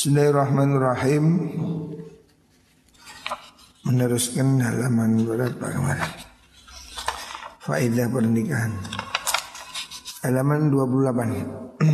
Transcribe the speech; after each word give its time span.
Bismillahirrahmanirrahim 0.00 1.24
Meneruskan 3.84 4.56
halaman 4.64 5.28
berapa 5.28 5.60
kemarin 5.60 6.08
Faedah 7.60 8.08
pernikahan 8.08 8.80
Halaman 10.24 10.72
28 10.72 11.84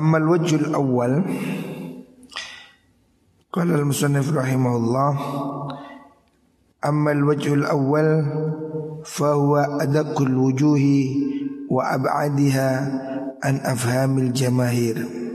Amal 0.00 0.24
wajul 0.24 0.72
awal 0.72 1.20
Qala 3.52 3.76
al-musannif 3.76 4.32
rahimahullah 4.32 5.10
Amal 6.80 7.20
wajul 7.28 7.68
awal 7.68 8.24
Fahuwa 9.04 9.84
adakul 9.84 10.32
wujuhi 10.32 11.12
Wa 11.68 11.92
ab'adiha 11.92 12.70
An 13.44 13.60
afhamil 13.68 14.32
jamahir 14.32 15.25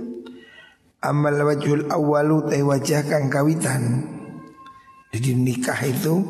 Amal 1.01 1.41
wajul 1.41 1.89
awalu 1.89 2.45
tay 2.45 2.61
wajah 2.61 3.01
kang 3.09 3.27
kawitan. 3.33 4.05
Jadi 5.11 5.33
nikah 5.35 5.81
itu 5.83 6.21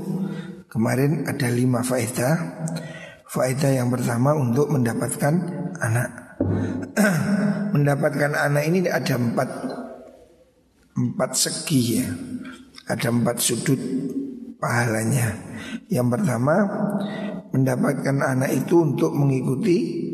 Kemarin 0.71 1.27
ada 1.27 1.51
lima 1.51 1.83
faedah. 1.83 2.63
Faedah 3.27 3.75
yang 3.75 3.91
pertama 3.91 4.31
untuk 4.31 4.71
mendapatkan 4.71 5.35
anak. 5.83 6.39
Mendapatkan 7.75 8.31
anak 8.31 8.63
ini 8.71 8.87
ada 8.87 9.19
empat 9.19 9.51
Empat 10.95 11.31
segi 11.35 11.81
ya. 11.99 12.07
Ada 12.87 13.11
empat 13.11 13.43
sudut 13.43 13.79
pahalanya. 14.63 15.35
Yang 15.91 16.07
pertama 16.15 16.55
Mendapatkan 17.51 18.15
anak 18.23 18.55
itu 18.55 18.79
untuk 18.79 19.11
mengikuti 19.11 20.07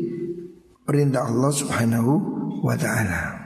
Perintah 0.82 1.30
Allah 1.30 1.54
subhanahu 1.54 2.12
wa 2.66 2.74
ta'ala 2.74 3.37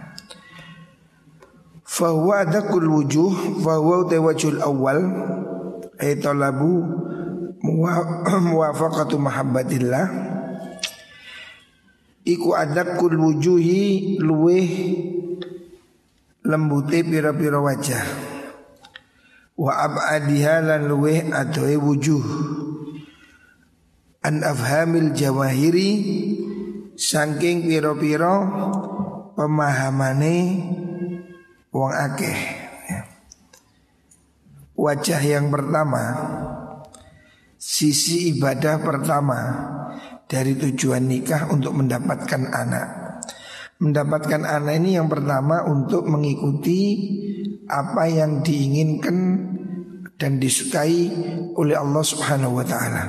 Fahuwa 1.92 2.48
adakul 2.48 2.88
wujuh 2.88 3.60
Fahuwa 3.60 4.08
tewajul 4.08 4.64
awal 4.64 5.00
Ay 6.00 6.16
talabu 6.16 6.88
Muwafaqatu 8.48 9.22
mahabbatillah. 9.22 10.08
Iku 12.24 12.56
adakul 12.56 13.14
wujuhi 13.14 14.16
Luweh 14.18 14.66
Lembute 16.42 17.06
pira-pira 17.06 17.62
wajah. 17.62 18.02
Wa 19.54 19.78
ab'adiha 19.86 20.58
lan 20.64 20.90
luweh 20.90 21.30
adoe 21.30 21.78
wujuh. 21.78 22.24
An 24.26 24.42
afhamil 24.42 25.14
jawahiri 25.14 25.90
Sangking 26.98 27.68
pira-pira 27.70 28.42
Pemahamane 29.38 30.34
wong 31.72 31.92
akeh 31.92 32.38
ya. 32.86 33.00
Wajah 34.76 35.20
yang 35.24 35.48
pertama 35.48 36.04
Sisi 37.56 38.36
ibadah 38.36 38.82
pertama 38.84 39.38
Dari 40.28 40.56
tujuan 40.56 41.08
nikah 41.08 41.48
untuk 41.52 41.76
mendapatkan 41.76 42.42
anak. 42.52 42.88
Mendapatkan 43.80 44.42
anak 44.44 44.74
ini 44.80 44.96
yang 45.00 45.08
pertama 45.08 45.64
untuk 45.64 46.08
mengikuti 46.08 46.80
Apa 47.68 48.08
yang 48.08 48.44
diinginkan 48.44 49.48
dan 50.20 50.38
disukai 50.38 51.10
oleh 51.58 51.74
Allah 51.74 52.04
subhanahu 52.06 52.62
wa 52.62 52.66
ta'ala. 52.66 53.04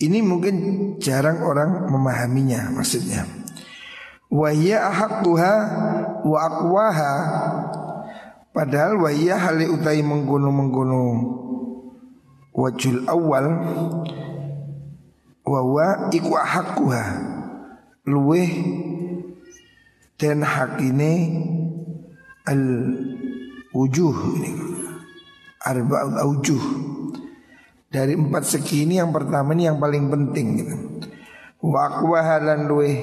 Ini 0.00 0.18
mungkin 0.24 0.54
jarang 0.96 1.44
orang 1.44 1.92
memahaminya 1.92 2.72
maksudnya 2.72 3.41
Wahya 4.32 4.88
ahakkuha 4.88 5.54
wa 6.24 6.38
aqwaha. 6.40 7.12
Padahal 8.56 8.96
wahya 8.96 9.36
hali 9.36 9.68
utai 9.68 10.00
menggunu-menggunu 10.04 11.04
Wajul 12.52 13.08
awal 13.08 13.48
Wawa 15.40 16.12
iku 16.12 16.36
ahakkuha 16.36 17.04
Luweh 18.04 18.52
Dan 20.20 20.44
hakine 20.44 21.12
Al 22.44 22.60
wujuh 23.72 24.16
ini. 24.36 24.52
Arba'ul 25.62 26.18
awjuh. 26.18 26.64
Dari 27.92 28.16
empat 28.16 28.44
segi 28.48 28.88
ini 28.88 28.98
yang 28.98 29.12
pertama 29.12 29.52
ini 29.54 29.68
yang 29.68 29.78
paling 29.78 30.10
penting 30.10 30.46
gitu. 30.58 30.76
Wa 31.62 31.86
aqwaha 31.86 32.42
lan 32.42 32.66
luweh 32.66 32.96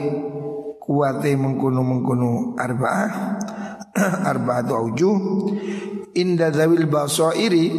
kuwate 0.89 1.37
mengkuno 1.37 1.85
mengkuno 1.85 2.57
arba'ah 2.57 3.11
arba'atu 4.33 4.73
aujuh. 4.73 5.17
Inda 6.17 6.49
zawil 6.49 6.89
basairi. 6.89 7.69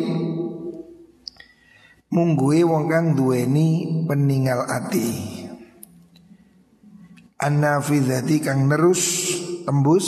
Mungguhe 2.15 2.63
wong 2.63 2.87
kang 2.87 3.19
duweni 3.19 4.07
peninggal 4.07 4.63
ati. 4.63 5.11
Annafidhati 7.35 8.47
kang 8.47 8.71
nerus 8.71 9.03
tembus. 9.67 10.07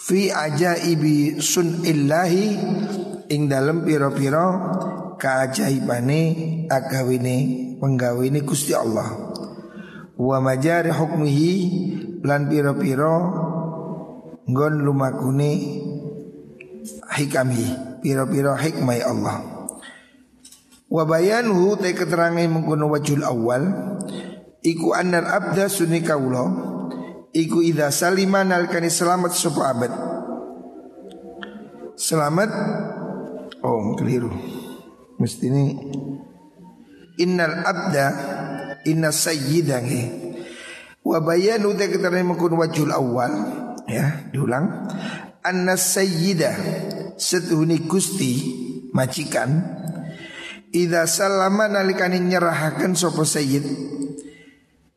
Fi 0.00 0.32
ajaibi 0.32 1.36
sunillahi. 1.36 2.46
Ing 3.28 3.48
dalem 3.48 3.84
pira-pira 3.84 4.44
kaajaibane 5.20 6.20
agawine 6.68 7.36
penggawene 7.80 8.40
Gusti 8.44 8.76
Allah 8.76 9.33
wa 10.14 10.38
majari 10.38 10.94
hukmihi 10.94 11.52
lan 12.22 12.46
piro-piro 12.46 13.16
nggon 14.46 14.74
lumakune 14.84 15.52
hikami 17.18 17.64
piro-piro 18.04 18.54
hikmai 18.54 19.00
Allah. 19.02 19.68
Wa 20.86 21.02
bayanuhu 21.08 21.80
te 21.80 21.90
keterangan 21.96 22.46
mengkono 22.46 22.86
wajul 22.92 23.26
awal 23.26 23.64
iku 24.62 24.94
annal 24.94 25.26
abda 25.26 25.66
sunni 25.66 26.04
kaula 26.04 26.46
iku 27.34 27.64
idza 27.64 27.90
salima 27.90 28.46
nalkani 28.46 28.92
selamat 28.92 29.32
sapa 29.34 29.62
abad. 29.74 29.92
Selamat 31.98 32.50
oh 33.64 33.96
keliru. 33.98 34.30
Mesti 35.18 35.46
ini 35.46 35.64
innal 37.18 37.64
abda 37.64 38.06
inna 38.84 39.10
sayyidah 39.10 39.84
wa 41.04 41.18
bayanu 41.20 41.76
keterangan 41.76 42.24
mengkun 42.24 42.56
wajul 42.56 42.90
awal 42.92 43.32
ya 43.88 44.28
diulang. 44.32 44.88
Anna 45.44 45.76
sayyidah 45.76 46.56
setuhuni 47.20 47.84
gusti 47.84 48.32
majikan. 48.96 49.60
Idza 50.74 51.06
salama 51.06 51.68
nalikani 51.68 52.18
nyerahaken 52.18 52.96
sapa 52.96 53.22
sayyid. 53.22 53.62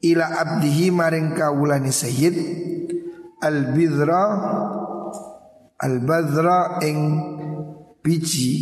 Ila 0.02 0.26
abdihi 0.26 0.90
maring 0.90 1.36
kawulani 1.36 1.92
sayyid. 1.92 2.36
Al 3.44 3.76
bidra 3.78 4.24
al 5.78 5.96
badra 6.02 6.82
ing 6.82 7.00
biji 8.02 8.56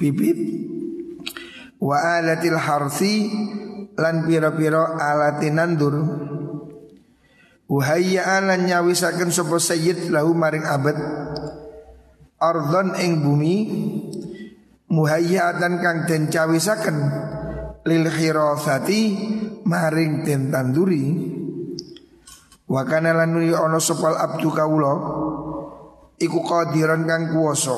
bibit 0.00 0.40
wa 1.80 1.96
alatil 1.96 2.60
harsi 2.60 3.32
lan 3.96 4.28
pira-pira 4.28 5.00
alati 5.00 5.48
nandur. 5.48 5.96
Uhayya 7.70 8.42
lan 8.42 8.66
nyawisaken 8.66 9.30
sapa 9.30 9.56
sayyid 9.56 10.10
lahu 10.10 10.34
maring 10.34 10.66
abad. 10.66 10.98
Ardon 12.40 12.98
ing 12.98 13.22
bumi 13.22 13.56
muhayyatan 14.90 15.78
kang 15.78 15.98
den 16.08 16.32
cawisaken 16.32 16.98
lil 17.86 18.04
khirasati 18.10 19.00
maring 19.62 20.26
den 20.26 20.50
tanduri. 20.50 21.04
Wa 22.66 22.82
kana 22.86 23.14
lan 23.14 23.38
ana 23.38 23.78
sopal 23.78 24.18
abdu 24.18 24.50
kawula 24.50 24.94
iku 26.18 26.42
qadiran 26.42 27.06
kang 27.06 27.30
kuwasa. 27.30 27.76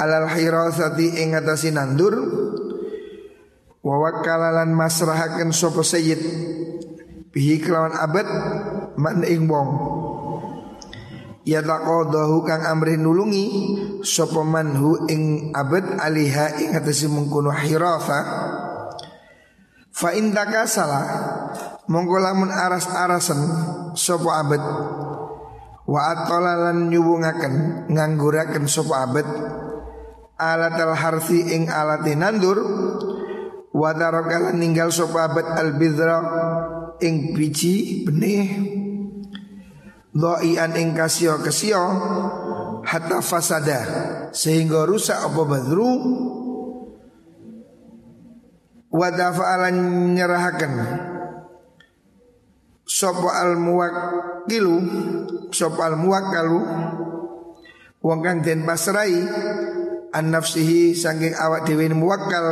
Alal 0.00 0.28
khirasati 0.28 1.20
ing 1.20 1.36
atase 1.36 1.68
nandur 1.68 2.16
wa 3.86 4.02
wakalalan 4.02 4.74
masrahaken 4.74 5.54
sayyid. 5.54 6.18
Bihi 7.30 7.62
kelawan 7.62 7.94
abad 7.94 8.26
man 8.98 9.22
ing 9.22 9.46
wong. 9.46 9.70
Ya 11.46 11.62
taqadahu 11.62 12.42
kang 12.42 12.66
amri 12.66 12.98
nulungi 12.98 13.46
sapa 14.02 14.42
manhu 14.42 15.06
ing 15.06 15.54
abad 15.54 16.02
aliha 16.02 16.58
ing 16.58 16.74
atase 16.74 17.06
mengkono 17.06 17.54
hirafa. 17.54 18.18
Fa 19.94 20.10
in 20.18 20.34
takasala 20.34 21.00
mongko 21.86 22.18
lamun 22.18 22.50
aras-arasen 22.50 23.38
sapa 23.94 24.42
abad. 24.42 24.62
Wa 25.86 26.00
atolalan 26.10 26.90
nyuwungaken 26.90 27.86
ngangguraken 27.94 28.66
sapa 28.66 29.06
abad. 29.06 29.28
Alatal 30.36 30.98
harsi 30.98 31.54
ing 31.54 31.70
alati 31.70 32.18
nandur 32.18 32.58
wa 33.76 33.92
tarakalan 33.92 34.56
ninggal 34.56 34.88
sapa 34.88 35.28
abad 35.28 35.52
al 35.60 35.76
bidra 35.76 36.18
ing 37.04 37.36
biji 37.36 38.08
benih. 38.08 38.48
Dha'ian 40.16 40.72
ing 40.80 40.96
kasio 40.96 41.36
kesio 41.44 41.84
hatta 42.80 43.20
fasada 43.20 43.80
sehingga 44.32 44.88
rusak 44.88 45.20
apa 45.20 45.42
badru. 45.44 45.92
Wa 48.96 49.12
dafa'alan 49.12 49.76
nyerahaken 50.16 50.72
sapa 52.86 53.28
al 53.44 53.60
muwakkilu 53.60 54.76
sapa 55.52 55.92
al 55.92 56.00
muwakkalu 56.00 56.60
wong 58.00 58.20
kang 58.24 58.40
den 58.40 58.64
pasrai 58.64 59.20
an 60.16 60.32
nafsihi 60.32 60.94
saking 60.96 61.34
awak 61.36 61.68
dhewe 61.68 61.92
muwakkal 61.92 62.46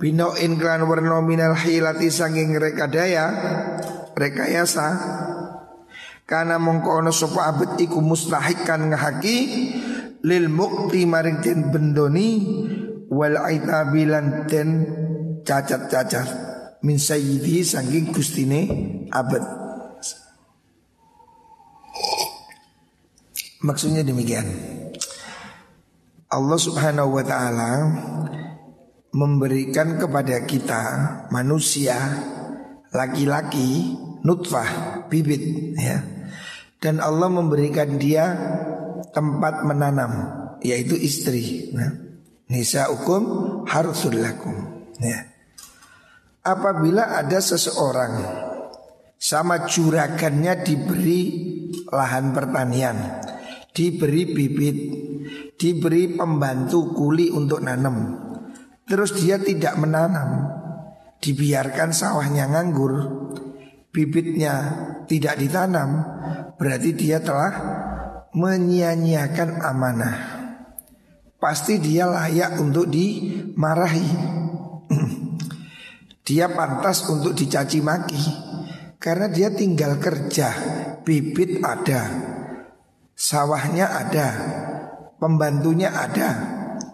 bino 0.00 0.34
klan 0.34 0.82
warna 0.86 1.22
minal 1.22 1.54
hilati 1.54 2.10
saking 2.10 2.58
rekadaya 2.58 3.30
rekayasa 4.14 4.88
karena 6.24 6.56
mongko 6.56 7.04
sapa 7.12 7.52
abet 7.52 7.76
iku 7.84 8.00
mustahikan 8.00 8.90
ngahaki 8.90 9.38
lil 10.24 10.48
mukti 10.48 11.04
maring 11.04 11.44
den 11.44 11.68
bendoni 11.68 12.28
wal 13.12 13.36
aitabilan 13.36 14.48
den 14.48 14.68
cacat-cacat 15.44 16.28
min 16.80 16.96
sayyidi 16.96 17.60
saking 17.60 18.10
gustine 18.10 18.60
abad. 19.12 19.44
Maksudnya 23.64 24.04
demikian. 24.04 24.44
Allah 26.28 26.58
Subhanahu 26.58 27.16
wa 27.16 27.24
taala 27.24 27.70
memberikan 29.14 29.94
kepada 29.96 30.42
kita 30.42 30.82
manusia 31.30 31.94
laki-laki 32.90 33.94
nutfah 34.26 35.06
bibit 35.06 35.74
ya. 35.78 36.02
Dan 36.82 37.00
Allah 37.00 37.32
memberikan 37.32 37.96
dia 37.96 38.34
tempat 39.14 39.64
menanam 39.64 40.12
yaitu 40.60 40.98
istri. 40.98 41.70
Nah, 41.72 41.94
nisa 42.50 42.90
hukum 42.90 43.22
harsul 43.64 44.20
lakum. 44.20 44.52
Ya. 45.00 45.30
Apabila 46.44 47.16
ada 47.16 47.40
seseorang 47.40 48.20
sama 49.16 49.64
juragannya 49.64 50.60
diberi 50.60 51.22
lahan 51.88 52.36
pertanian, 52.36 52.96
diberi 53.72 54.28
bibit, 54.28 54.78
diberi 55.56 56.12
pembantu 56.12 56.92
kuli 56.92 57.32
untuk 57.32 57.64
nanam. 57.64 58.23
Terus 58.84 59.16
dia 59.16 59.40
tidak 59.40 59.80
menanam, 59.80 60.44
dibiarkan 61.24 61.96
sawahnya 61.96 62.52
nganggur, 62.52 62.92
bibitnya 63.88 64.54
tidak 65.08 65.40
ditanam, 65.40 66.04
berarti 66.60 66.92
dia 66.92 67.16
telah 67.24 67.52
menyia-nyiakan 68.36 69.64
amanah. 69.64 70.16
Pasti 71.40 71.80
dia 71.80 72.04
layak 72.04 72.60
untuk 72.60 72.92
dimarahi. 72.92 74.08
dia 76.28 76.52
pantas 76.52 77.08
untuk 77.08 77.32
dicaci 77.32 77.80
maki 77.80 78.24
karena 79.00 79.28
dia 79.28 79.52
tinggal 79.52 80.00
kerja, 80.00 80.48
bibit 81.04 81.60
ada, 81.60 82.08
sawahnya 83.12 83.92
ada, 83.92 84.28
pembantunya 85.20 85.92
ada. 85.92 86.30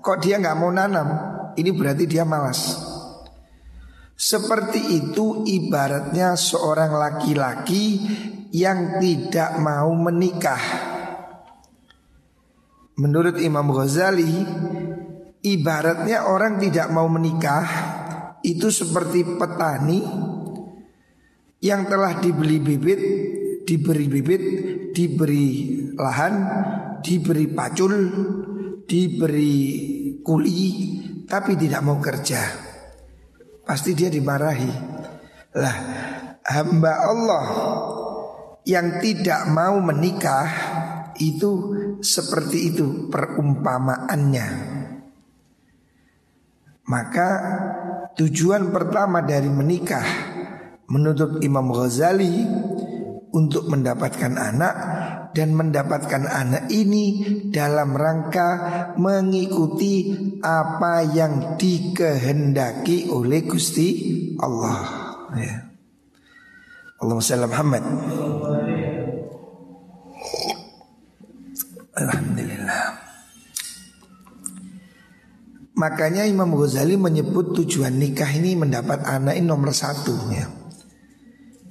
Kok 0.02 0.18
dia 0.18 0.42
nggak 0.42 0.58
mau 0.58 0.74
nanam? 0.74 1.29
Ini 1.60 1.70
berarti 1.76 2.08
dia 2.08 2.24
malas. 2.24 2.80
Seperti 4.16 4.96
itu 4.96 5.44
ibaratnya 5.44 6.36
seorang 6.36 6.96
laki-laki 6.96 8.00
yang 8.52 9.00
tidak 9.00 9.60
mau 9.60 9.92
menikah. 9.92 10.60
Menurut 13.00 13.40
Imam 13.40 13.68
Ghazali, 13.72 14.44
ibaratnya 15.40 16.28
orang 16.28 16.60
tidak 16.60 16.92
mau 16.92 17.08
menikah 17.08 17.64
itu 18.44 18.68
seperti 18.68 19.24
petani 19.24 20.00
yang 21.60 21.88
telah 21.88 22.20
dibeli 22.20 22.60
bibit, 22.60 23.00
diberi 23.64 24.06
bibit, 24.08 24.42
diberi 24.92 25.48
lahan, 25.96 26.34
diberi 27.00 27.48
pacul, 27.52 27.94
diberi 28.84 29.56
kuli, 30.20 30.68
tapi 31.30 31.54
tidak 31.54 31.80
mau 31.86 32.02
kerja. 32.02 32.42
Pasti 33.62 33.94
dia 33.94 34.10
dimarahi. 34.10 34.72
Lah, 35.54 35.76
hamba 36.42 36.92
Allah 37.06 37.46
yang 38.66 38.98
tidak 38.98 39.46
mau 39.54 39.78
menikah 39.78 40.50
itu 41.22 41.50
seperti 42.02 42.74
itu 42.74 43.06
perumpamaannya. 43.06 44.48
Maka 46.90 47.28
Tujuan 48.20 48.68
pertama 48.68 49.24
dari 49.24 49.48
menikah 49.48 50.04
menurut 50.92 51.40
Imam 51.40 51.72
Ghazali 51.72 52.44
untuk 53.32 53.64
mendapatkan 53.70 54.36
anak 54.36 54.74
dan 55.30 55.54
mendapatkan 55.54 56.26
anak 56.26 56.66
ini 56.70 57.22
dalam 57.50 57.94
rangka 57.94 58.48
mengikuti 58.98 60.10
apa 60.42 61.06
yang 61.06 61.54
dikehendaki 61.54 63.10
oleh 63.10 63.46
Gusti 63.46 63.88
Allah. 64.38 64.78
Ya. 65.38 65.70
Allahumma 67.00 67.24
salli 67.24 67.48
Muhammad. 67.48 67.84
Alhamdulillah. 71.96 72.84
Makanya 75.80 76.28
Imam 76.28 76.52
Ghazali 76.52 77.00
menyebut 77.00 77.56
tujuan 77.56 77.96
nikah 77.96 78.28
ini 78.36 78.52
mendapat 78.52 79.00
anak 79.00 79.32
ini 79.32 79.48
nomor 79.48 79.72
satu 79.72 80.12
ya. 80.28 80.44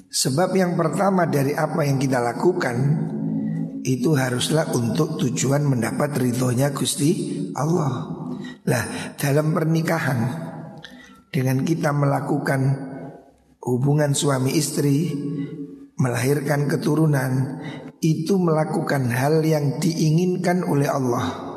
Sebab 0.09 0.49
yang 0.57 0.73
pertama 0.73 1.29
dari 1.29 1.53
apa 1.53 1.85
yang 1.85 2.01
kita 2.01 2.17
lakukan 2.17 2.75
itu 3.89 4.13
haruslah 4.13 4.69
untuk 4.77 5.17
tujuan 5.17 5.65
mendapat 5.65 6.13
ridhonya 6.21 6.69
Gusti 6.69 7.41
Allah. 7.57 8.05
Lah 8.69 9.17
dalam 9.17 9.49
pernikahan 9.57 10.19
dengan 11.33 11.65
kita 11.65 11.89
melakukan 11.89 12.61
hubungan 13.65 14.13
suami 14.13 14.53
istri 14.53 15.09
melahirkan 15.97 16.69
keturunan 16.69 17.61
itu 17.99 18.37
melakukan 18.37 19.09
hal 19.09 19.41
yang 19.41 19.81
diinginkan 19.81 20.63
oleh 20.63 20.85
Allah. 20.85 21.49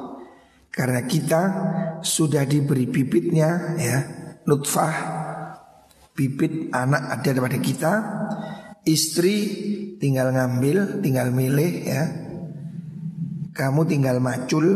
Karena 0.73 1.05
kita 1.05 1.43
sudah 2.01 2.49
diberi 2.49 2.89
bibitnya 2.89 3.77
ya 3.77 3.99
Nutfah 4.49 5.21
Bibit 6.17 6.73
anak 6.73 7.13
ada 7.21 7.31
pada 7.37 7.61
kita 7.61 7.93
Istri 8.81 9.37
tinggal 10.01 10.33
ngambil 10.33 11.05
Tinggal 11.05 11.29
milih 11.29 11.73
ya 11.85 12.22
Kamu 13.53 13.85
tinggal 13.85 14.17
macul. 14.19 14.67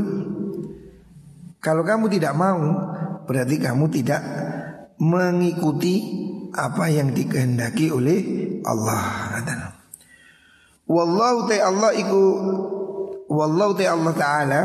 Kalau 1.61 1.83
kamu 1.83 2.07
tidak 2.13 2.37
mau 2.37 2.63
Berarti 3.27 3.57
kamu 3.59 3.85
tidak 3.91 4.21
Mengikuti 5.03 5.95
Apa 6.53 6.93
yang 6.93 7.11
dikehendaki 7.11 7.91
oleh 7.91 8.21
Allah. 8.63 9.03
Wallahu 10.87 11.51
ta'ala 11.51 11.91
iku 11.97 12.23
Wallahu 13.27 13.73
ta'ala 13.75 14.13
ta'ala 14.15 14.63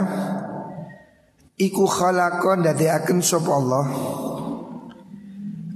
Iku 1.62 1.86
khalaqon 1.86 2.66
akan 2.66 3.18
sapa 3.22 3.52
Allah. 3.54 3.86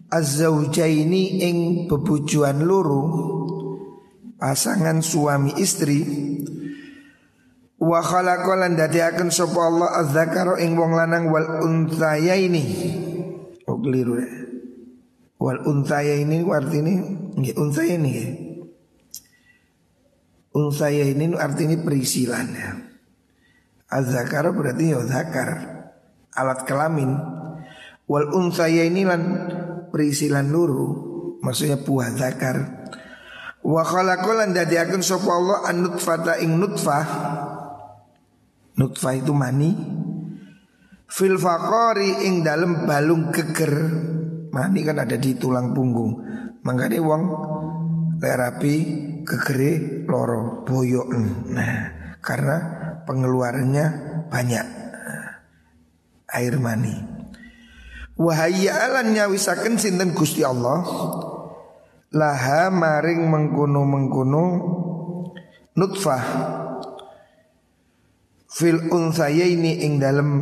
Az-zawjaini 0.10 1.46
ing 1.46 1.58
bebujuan 1.86 2.66
loro 2.66 3.04
pasangan 4.42 5.06
suami 5.06 5.54
istri 5.62 6.02
wa 7.86 8.02
khalaqalan 8.02 8.74
akan 8.82 9.30
sapa 9.30 9.62
Allah 9.62 9.90
az-zakara 10.02 10.58
ing 10.66 10.74
wong 10.74 10.98
lanang 10.98 11.30
wal 11.30 11.62
untayaini 11.62 12.66
oh 13.70 13.78
keliru 13.78 14.18
ya. 14.18 14.30
Wal 15.38 15.62
untayaini 15.62 16.42
artinya 16.50 16.96
nggih 17.38 17.54
untayaini 17.54 18.10
ya. 18.10 18.28
Untayaini 20.58 21.38
artinya 21.38 21.78
perisilan 21.86 22.48
ya. 22.58 22.72
Az-zakara 23.94 24.50
berarti 24.50 24.90
ya 24.90 25.06
zakar 25.06 25.50
alat 26.34 26.66
kelamin. 26.66 27.14
Wal 28.06 28.30
unsaya 28.34 28.86
ini 28.86 29.02
lan 29.02 29.22
perisilan 29.90 30.50
luru 30.50 30.90
maksudnya 31.42 31.82
buah 31.82 32.10
zakar. 32.18 32.86
Wa 33.66 33.82
khalaqalan 33.82 34.54
dadiakeun 34.54 35.02
sapa 35.02 35.30
Allah 35.30 35.66
an 35.70 35.76
nutfata 35.86 36.38
ing 36.38 36.58
nutfah 36.62 37.06
nutfah 38.80 39.16
itu 39.16 39.32
mani. 39.32 39.72
Fil 41.06 41.40
faqari 41.40 42.28
ing 42.28 42.44
dalem 42.44 42.88
balung 42.88 43.32
geger. 43.32 43.74
Mani 44.52 44.80
kan 44.84 45.04
ada 45.04 45.16
di 45.20 45.36
tulang 45.36 45.76
punggung. 45.76 46.20
Mangkane 46.64 46.98
wong 47.00 47.24
terapi 48.20 48.76
gegere 49.28 50.04
loro 50.08 50.64
boyok. 50.64 51.08
Nah, 51.52 51.76
karena 52.24 52.58
pengeluarannya 53.04 53.86
banyak. 54.32 54.68
Air 56.36 56.56
mani. 56.60 56.96
Wahaya 58.16 58.88
alan 58.88 59.12
nyawisaken 59.12 59.76
sinten 59.76 60.16
Gusti 60.16 60.44
Allah? 60.44 60.84
Laha 62.16 62.72
maring 62.72 63.28
mengkuno 63.28 63.84
mengkuno 63.84 64.44
nutfah 65.76 66.24
fil 68.56 68.88
ini 68.88 69.84
ing 69.84 70.00
dalam 70.00 70.40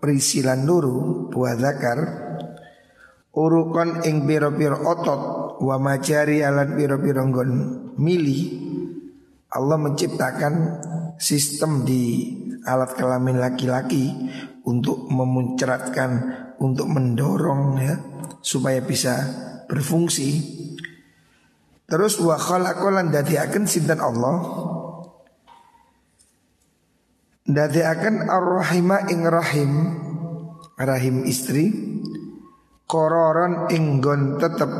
perisilan 0.00 0.64
luru 0.64 1.28
buah 1.28 1.56
zakar 1.60 1.98
urukon 3.36 4.00
ing 4.08 4.24
biro-biro 4.24 4.80
otot 4.80 5.20
wa 5.60 5.76
majari 5.76 6.40
alat 6.40 6.72
biro-biro 6.72 7.20
nggon 7.28 7.50
mili 8.00 8.40
Allah 9.52 9.76
menciptakan 9.76 10.54
sistem 11.20 11.84
di 11.84 12.32
alat 12.64 12.96
kelamin 12.98 13.40
laki-laki 13.40 14.10
untuk 14.66 15.06
memuncratkan, 15.06 16.10
untuk 16.60 16.90
mendorong 16.90 17.78
ya 17.78 17.94
supaya 18.42 18.82
bisa 18.82 19.14
berfungsi. 19.70 20.42
Terus 21.86 22.18
wa 22.18 22.34
khalaqalan 22.34 23.14
akan 23.14 23.64
sinten 23.70 24.02
Allah 24.02 24.36
akan 27.46 28.14
ar-rahima 28.26 29.06
ing 29.06 29.22
rahim 29.22 29.72
rahim 30.76 31.22
istri 31.24 31.70
kororon 32.86 33.70
ing 33.70 33.98
gon 34.02 34.38
tetep. 34.38 34.70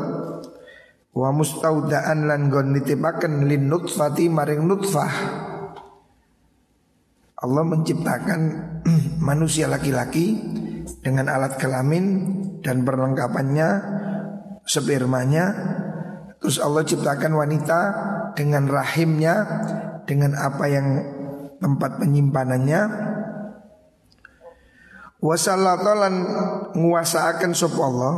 Wa 1.17 1.33
mustaudaan 1.33 2.29
lan 2.29 2.53
gon 2.53 2.77
nitipaken 2.77 3.49
lin 3.49 3.71
nutfati 3.71 4.29
maring 4.29 4.69
nutfah. 4.69 5.13
Allah 7.37 7.63
menciptakan 7.65 8.41
manusia 9.29 9.69
laki-laki 9.69 10.37
dengan 11.01 11.29
alat 11.29 11.57
kelamin 11.57 12.05
dan 12.61 12.85
perlengkapannya 12.85 13.69
spermanya. 14.65 15.45
Terus 16.37 16.61
Allah 16.61 16.85
ciptakan 16.85 17.33
wanita 17.33 17.79
dengan 18.37 18.69
rahimnya 18.69 19.35
dengan 20.05 20.37
apa 20.37 20.65
yang 20.69 20.87
tempat 21.57 22.01
penyimpanannya. 22.01 22.81
Wasallatolan 25.17 26.15
nguasaaken 26.77 27.51
sop 27.57 27.73
Allah 27.81 28.13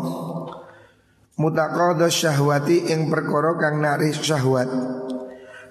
mutaqadha 1.39 2.11
syahwati 2.11 2.91
ing 2.91 3.07
perkara 3.07 3.55
kang 3.55 3.79
nari 3.79 4.11
syahwat. 4.11 4.67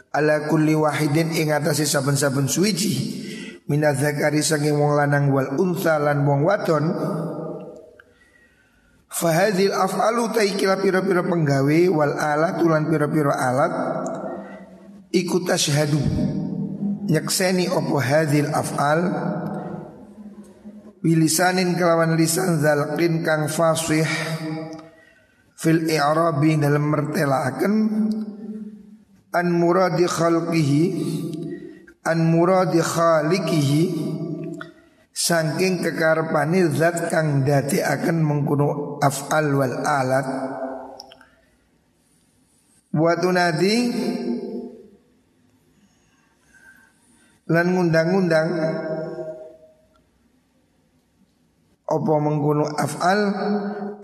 Ala 0.08 0.48
kulli 0.48 0.72
wahidin 0.72 1.36
ing 1.36 1.52
atase 1.52 1.84
saben-saben 1.84 2.48
suwiji 2.48 2.96
minadzakari 3.68 4.40
saking 4.40 4.80
wong 4.80 4.96
lanang 4.96 5.28
wal 5.28 5.52
unsa 5.60 6.00
lan 6.00 6.24
wong 6.24 6.48
wadon. 6.48 6.84
Fahadil 9.08 9.72
af'alu 9.72 10.32
taikila 10.32 10.80
pira-pira 10.80 11.20
penggawe 11.20 11.80
wal 11.92 12.16
alat 12.16 12.56
tulan 12.60 12.88
pira-pira 12.88 13.36
alat 13.36 13.72
ikut 15.12 15.48
tasyhadu 15.48 16.00
nyakseni 17.08 17.72
opo 17.72 17.96
hadil 17.98 18.52
af'al? 18.52 19.00
Bilisanin 21.00 21.74
kelawan 21.74 22.14
lisan 22.20 22.60
zalqin 22.60 23.24
kang 23.24 23.48
fasih. 23.48 24.06
Fil 25.58 25.90
i'rabi 25.90 26.54
dalam 26.60 26.84
mertelaaken 26.86 27.74
an 29.32 29.46
muradi 29.50 30.06
khalqihi. 30.06 30.84
An 32.04 32.18
muradi 32.28 32.84
khaliqihi. 32.84 33.84
Saking 35.18 35.82
kekarepane 35.82 36.70
zat 36.78 37.10
kang 37.10 37.42
akan 37.42 38.16
mengkuno 38.22 39.02
af'al 39.02 39.50
wal 39.50 39.76
alat. 39.82 40.28
Wa 42.94 43.12
lan 47.48 47.66
ngundang-undang 47.72 48.48
apa 51.88 52.14
mengkuno 52.20 52.68
af'al 52.76 53.20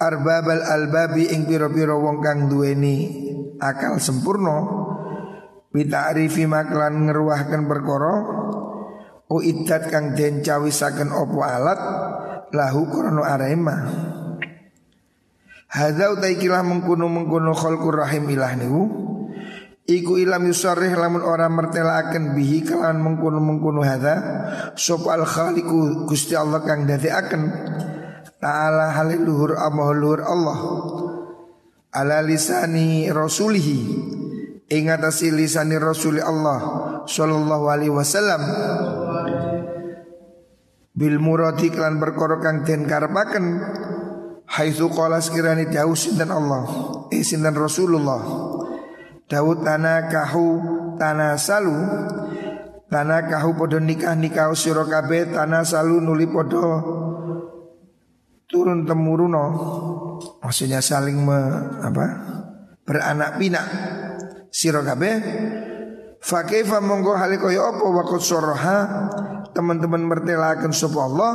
arbabal 0.00 0.64
albabi 0.64 1.28
ing 1.28 1.44
pira-pira 1.44 1.92
wong 1.92 2.24
kang 2.24 2.48
duweni 2.48 2.96
akal 3.60 4.00
sempurna 4.00 4.64
bita'rifi 5.68 6.48
maklan 6.48 7.04
ngeruahkan 7.04 7.62
perkara 7.68 8.14
Uiddat 9.24 9.88
kang 9.88 10.12
den 10.12 10.44
cawisaken 10.44 11.08
opo 11.08 11.40
alat 11.40 11.80
lahu 12.52 12.86
krono 12.92 13.24
arema. 13.24 13.76
Hadza 15.72 16.12
utai 16.12 16.36
kilah 16.36 16.60
mengkuno 16.60 17.08
mengkuno 17.08 17.56
khalqur 17.56 18.04
rahim 18.04 18.28
ilah 18.30 18.52
niku 18.54 18.82
Iku 19.84 20.16
ilam 20.16 20.48
yusarrih 20.48 20.96
lamun 20.96 21.20
ora 21.20 21.44
mertelaken 21.52 22.32
bihi 22.32 22.64
kelawan 22.64 23.04
mengkuno 23.04 23.36
mengkuno 23.36 23.84
hadza 23.84 24.16
sop 24.80 25.04
al 25.12 25.28
khaliqu 25.28 26.08
Gusti 26.08 26.32
Allah 26.32 26.64
kang 26.64 26.88
akan 26.88 27.42
Ta'ala 28.40 28.96
halil 28.96 29.24
luhur 29.24 29.56
amahulur 29.56 30.24
Allah. 30.24 30.58
Ala 31.92 32.24
lisani 32.24 33.08
rasulihi 33.12 33.80
Ingatasi 34.64 35.28
lisani 35.30 35.76
Rasul 35.76 36.18
Allah 36.24 36.58
Sallallahu 37.04 37.64
alaihi 37.68 37.92
wasallam. 37.92 38.40
Bil 40.96 41.20
muradi 41.20 41.68
klan 41.68 42.00
perkara 42.00 42.40
kang 42.40 42.64
den 42.64 42.88
karepaken 42.88 43.44
haitsu 44.48 44.88
qala 44.92 45.18
sekirani 45.20 45.68
dawuh 45.68 45.98
sinten 45.98 46.30
Allah 46.30 46.64
eh 47.10 47.26
sinten 47.26 47.50
Rasulullah 47.56 48.20
Tanah 50.94 51.34
salu 51.40 51.76
tanah 52.92 53.20
kahu 53.26 53.50
podo 53.58 53.82
nikah 53.82 54.14
nikah 54.14 54.54
sira 54.54 54.86
kabeh 54.86 55.34
tanah 55.34 55.66
salu 55.66 55.98
nuli 55.98 56.30
podo 56.30 56.62
turun 58.46 58.86
temuruno 58.86 59.44
maksudnya 60.38 60.78
saling 60.78 61.18
me, 61.18 61.40
apa 61.82 62.06
beranak 62.86 63.40
pinak 63.40 63.66
sira 64.54 64.84
kabeh. 64.86 65.14
Fakaifa 66.24 66.80
monggo 66.80 67.12
hale 67.20 67.36
kaya 67.36 67.68
apa? 67.68 67.84
Wakut 67.84 68.24
soroha 68.24 68.78
teman-teman 69.52 70.08
mertelakan 70.08 70.72
sapa 70.72 71.04
Allah 71.04 71.32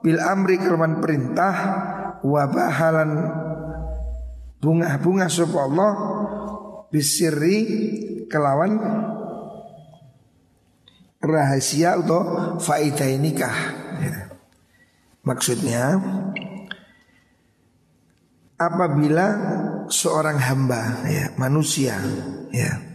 bil 0.00 0.16
amri 0.16 0.56
kelawan 0.56 0.96
perintah 1.04 1.54
wa 2.24 2.48
bahalan 2.48 3.10
bunga-bunga 4.64 5.28
sapa 5.28 5.58
Allah 5.60 5.92
bisiri 6.92 7.56
kelawan 8.28 8.76
rahasia 11.24 11.96
atau 11.96 12.22
faidah 12.60 13.08
nikah. 13.16 13.58
Ya. 13.98 14.16
Maksudnya 15.24 15.96
apabila 18.60 19.26
seorang 19.88 20.38
hamba 20.38 21.02
ya 21.08 21.34
manusia 21.34 21.98
ya 22.54 22.92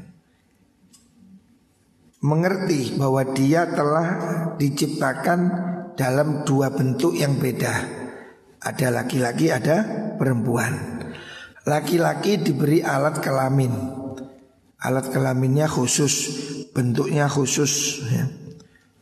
mengerti 2.24 2.98
bahwa 2.98 3.22
dia 3.36 3.70
telah 3.70 4.08
diciptakan 4.58 5.40
dalam 5.98 6.46
dua 6.46 6.74
bentuk 6.74 7.14
yang 7.14 7.38
beda. 7.38 7.98
Ada 8.58 8.90
laki-laki, 8.90 9.54
ada 9.54 9.86
perempuan. 10.18 10.97
Laki-laki 11.68 12.40
diberi 12.40 12.80
alat 12.80 13.20
kelamin. 13.20 13.76
Alat 14.80 15.12
kelaminnya 15.12 15.68
khusus, 15.68 16.32
bentuknya 16.72 17.28
khusus. 17.28 18.00
Ya. 18.08 18.32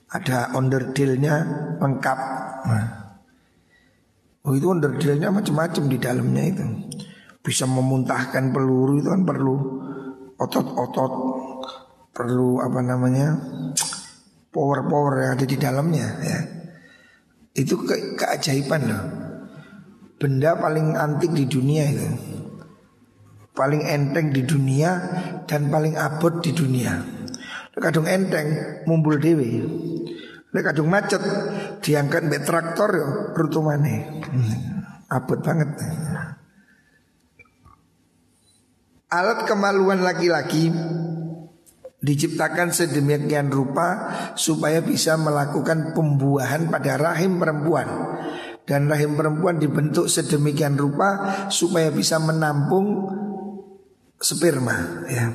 Ada 0.10 0.58
onderdilnya 0.58 1.36
lengkap. 1.78 2.20
Nah. 2.66 2.88
Oh 4.50 4.58
itu 4.58 4.66
onderdilnya 4.66 5.30
macam-macam 5.30 5.84
di 5.86 5.98
dalamnya 6.02 6.44
itu. 6.50 6.66
Bisa 7.46 7.70
memuntahkan 7.70 8.50
peluru 8.50 8.98
itu 8.98 9.14
kan 9.14 9.22
perlu 9.22 9.56
otot-otot 10.42 11.14
perlu 12.16 12.64
apa 12.64 12.80
namanya 12.80 13.36
power-power 14.50 15.14
yang 15.22 15.32
ada 15.36 15.46
di 15.46 15.58
dalamnya 15.60 16.08
ya. 16.24 16.40
Itu 17.54 17.84
ke 17.86 18.18
keajaiban 18.18 18.82
loh. 18.90 19.04
Benda 20.16 20.56
paling 20.56 20.96
antik 20.96 21.30
di 21.36 21.46
dunia 21.46 21.86
itu. 21.92 22.10
Paling 23.56 23.88
enteng 23.88 24.36
di 24.36 24.44
dunia 24.44 25.00
dan 25.48 25.72
paling 25.72 25.96
abot 25.96 26.44
di 26.44 26.52
dunia. 26.52 27.00
Kadung 27.76 28.08
enteng 28.08 28.84
mumbul 28.84 29.20
dewi. 29.20 29.64
Lek 30.52 30.64
kadung 30.72 30.88
macet 30.88 31.20
diangkat 31.84 32.28
mbek 32.28 32.44
traktor 32.48 32.90
yo 32.96 33.08
rutumane. 33.36 34.24
Hmm, 34.24 34.56
abot 35.12 35.40
banget. 35.40 35.72
Alat 39.12 39.48
kemaluan 39.48 40.04
laki-laki 40.04 40.72
diciptakan 42.04 42.76
sedemikian 42.76 43.50
rupa 43.50 44.12
supaya 44.36 44.84
bisa 44.84 45.16
melakukan 45.16 45.96
pembuahan 45.96 46.68
pada 46.70 47.02
rahim 47.02 47.42
perempuan 47.42 47.88
dan 48.66 48.86
rahim 48.90 49.18
perempuan 49.18 49.58
dibentuk 49.58 50.06
sedemikian 50.06 50.78
rupa 50.78 51.48
supaya 51.50 51.90
bisa 51.90 52.22
menampung 52.22 53.10
sperma 54.20 55.06
ya. 55.10 55.32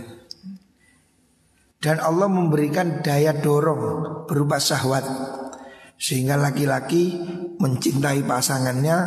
Dan 1.81 1.97
Allah 1.97 2.29
memberikan 2.29 3.01
daya 3.01 3.33
dorong 3.33 4.25
berupa 4.29 4.61
syahwat 4.61 5.05
sehingga 5.97 6.37
laki-laki 6.37 7.17
mencintai 7.57 8.25
pasangannya, 8.25 8.99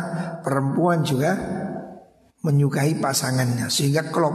perempuan 0.42 1.06
juga 1.06 1.38
menyukai 2.42 2.98
pasangannya 2.98 3.70
sehingga 3.70 4.10
klop 4.10 4.34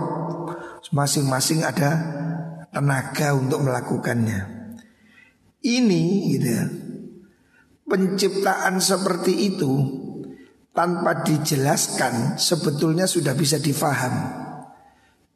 masing-masing 0.95 1.67
ada 1.67 1.91
tenaga 2.71 3.35
untuk 3.35 3.59
melakukannya. 3.63 4.73
Ini 5.59 6.03
gitu 6.35 6.47
ya. 6.47 6.65
Penciptaan 7.89 8.79
seperti 8.79 9.51
itu 9.51 9.71
tanpa 10.71 11.27
dijelaskan 11.27 12.39
sebetulnya 12.39 13.03
sudah 13.03 13.35
bisa 13.35 13.59
difaham 13.59 14.47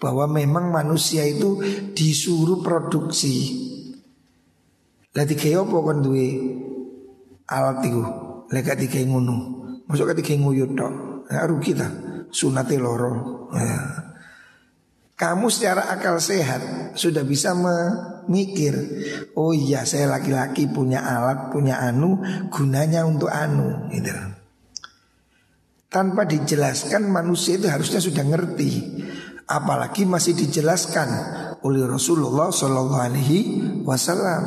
bahwa 0.04 0.28
memang 0.28 0.68
manusia 0.68 1.24
itu 1.24 1.64
disuruh 1.96 2.60
produksi. 2.60 3.64
Lah 5.16 5.24
dikei 5.24 5.56
apa 5.56 5.72
kon 5.72 6.04
duwe 6.04 6.28
alat 7.48 7.80
iku? 7.88 8.04
Lek 8.52 8.68
ngono. 9.08 9.36
Masuk 9.88 10.12
dikei 10.12 10.36
nguyut 10.36 10.76
tok. 10.76 10.94
Ya 11.32 11.48
rugi 11.48 11.72
ta. 11.72 11.88
Sunate 12.28 12.76
loro. 12.76 13.48
Ya 13.56 14.04
kamu 15.14 15.48
secara 15.54 15.94
akal 15.94 16.18
sehat 16.18 16.92
sudah 16.98 17.22
bisa 17.22 17.54
memikir 17.54 18.74
Oh 19.38 19.54
iya 19.54 19.86
saya 19.86 20.10
laki-laki 20.10 20.66
punya 20.68 21.00
alat, 21.00 21.54
punya 21.54 21.80
anu 21.80 22.20
Gunanya 22.50 23.06
untuk 23.06 23.30
anu 23.30 23.88
gitu 23.94 24.10
Tanpa 25.88 26.26
dijelaskan 26.26 27.08
manusia 27.08 27.62
itu 27.62 27.70
harusnya 27.70 28.02
sudah 28.02 28.26
ngerti 28.26 28.72
Apalagi 29.44 30.08
masih 30.08 30.40
dijelaskan 30.40 31.10
oleh 31.64 31.84
Rasulullah 31.84 32.52
Shallallahu 32.52 32.96
Alaihi 33.00 33.40
Wasallam. 33.84 34.44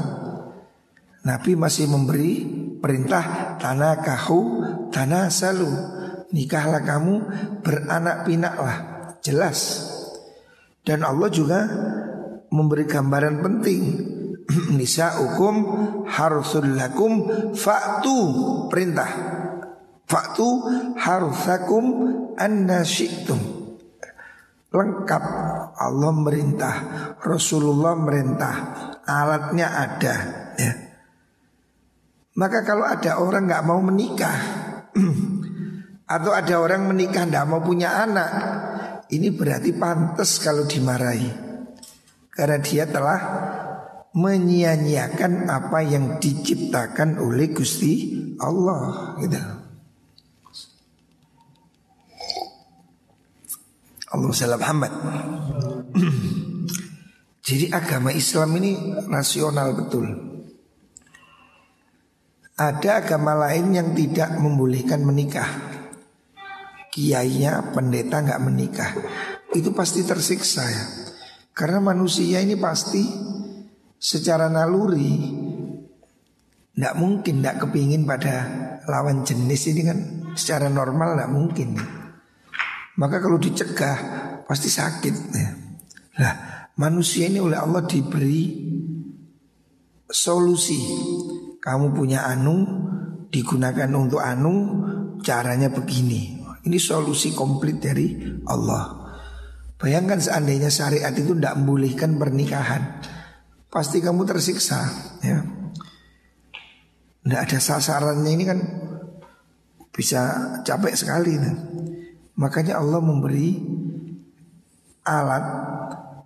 Nabi 1.26 1.52
masih 1.58 1.90
memberi 1.90 2.46
perintah 2.78 3.56
tanah 3.58 3.98
kahu 3.98 4.40
tanah 4.94 5.26
salu 5.26 5.66
Nikahlah 6.30 6.82
kamu 6.82 7.14
beranak 7.62 8.26
pinaklah 8.26 8.76
Jelas. 9.22 9.82
Dan 10.86 11.02
Allah 11.02 11.26
juga 11.34 11.66
memberi 12.54 12.86
gambaran 12.86 13.42
penting. 13.42 13.82
Nisa 14.78 15.18
hukum 15.18 15.54
harsul 16.06 16.78
lakum 16.78 17.26
fa'tu 17.58 18.18
perintah. 18.70 19.10
Fa'tu 20.06 20.46
harsakum 20.94 21.84
anna 22.38 22.86
syi'tum 22.86 23.55
Lengkap 24.74 25.24
Allah 25.76 26.12
merintah 26.14 26.74
Rasulullah 27.22 27.94
merintah 27.94 28.54
Alatnya 29.06 29.66
ada 29.70 30.14
ya. 30.58 30.72
Maka 32.36 32.66
kalau 32.66 32.84
ada 32.84 33.22
orang 33.22 33.46
nggak 33.46 33.64
mau 33.64 33.80
menikah 33.80 34.38
Atau 36.16 36.34
ada 36.34 36.54
orang 36.58 36.86
menikah 36.90 37.26
nggak 37.26 37.46
mau 37.46 37.62
punya 37.62 38.02
anak 38.02 38.30
ini 39.06 39.30
berarti 39.30 39.70
pantas 39.78 40.42
kalau 40.42 40.66
dimarahi 40.66 41.30
Karena 42.34 42.58
dia 42.58 42.84
telah 42.90 43.20
menyia-nyiakan 44.16 45.44
apa 45.44 45.84
yang 45.84 46.16
diciptakan 46.16 47.20
oleh 47.20 47.52
Gusti 47.52 48.16
Allah 48.40 49.12
gitu. 49.20 49.55
Allah 54.16 54.32
salam 54.32 54.60
Muhammad 54.60 54.92
Jadi 57.46 57.70
agama 57.70 58.10
Islam 58.10 58.58
ini 58.58 58.74
rasional 59.06 59.78
betul. 59.78 60.02
Ada 62.58 63.06
agama 63.06 63.38
lain 63.38 63.70
yang 63.70 63.94
tidak 63.94 64.34
membolehkan 64.42 65.06
menikah. 65.06 65.46
Kiainya 66.90 67.70
pendeta 67.70 68.18
nggak 68.18 68.42
menikah. 68.42 68.90
Itu 69.54 69.70
pasti 69.70 70.02
tersiksa 70.02 70.64
ya. 70.66 70.84
Karena 71.54 71.78
manusia 71.78 72.42
ini 72.42 72.58
pasti 72.58 73.06
secara 73.94 74.50
naluri 74.50 75.14
nggak 76.74 76.94
mungkin 76.98 77.46
nggak 77.46 77.62
kepingin 77.62 78.02
pada 78.10 78.34
lawan 78.90 79.22
jenis 79.22 79.70
ini 79.70 79.82
kan. 79.86 79.98
Secara 80.34 80.66
normal 80.66 81.14
nggak 81.14 81.30
mungkin 81.30 81.68
maka 82.96 83.20
kalau 83.20 83.36
dicegah 83.40 83.96
pasti 84.44 84.68
sakit 84.72 85.14
ya. 85.32 85.50
Lah 86.20 86.34
manusia 86.80 87.28
ini 87.28 87.40
oleh 87.40 87.56
Allah 87.56 87.84
diberi 87.84 88.72
solusi 90.08 90.80
kamu 91.60 91.92
punya 91.92 92.24
anu 92.28 92.56
digunakan 93.28 93.90
untuk 93.96 94.22
anu 94.22 94.54
caranya 95.20 95.68
begini 95.68 96.36
ini 96.66 96.82
solusi 96.82 97.30
komplit 97.30 97.78
dari 97.78 98.18
Allah. 98.50 99.06
Bayangkan 99.78 100.18
seandainya 100.18 100.66
syariat 100.66 101.14
itu 101.14 101.36
tidak 101.38 101.54
membolehkan 101.62 102.18
pernikahan, 102.18 102.98
pasti 103.70 104.02
kamu 104.02 104.26
tersiksa. 104.26 104.82
Ya, 105.22 105.46
tidak 107.22 107.40
ada 107.46 107.58
sasarannya 107.62 108.30
ini 108.34 108.44
kan 108.44 108.58
bisa 109.94 110.22
capek 110.66 110.94
sekali. 110.98 111.38
Nih. 111.38 111.56
Makanya 112.36 112.76
Allah 112.80 113.00
memberi 113.00 113.56
alat 115.08 115.44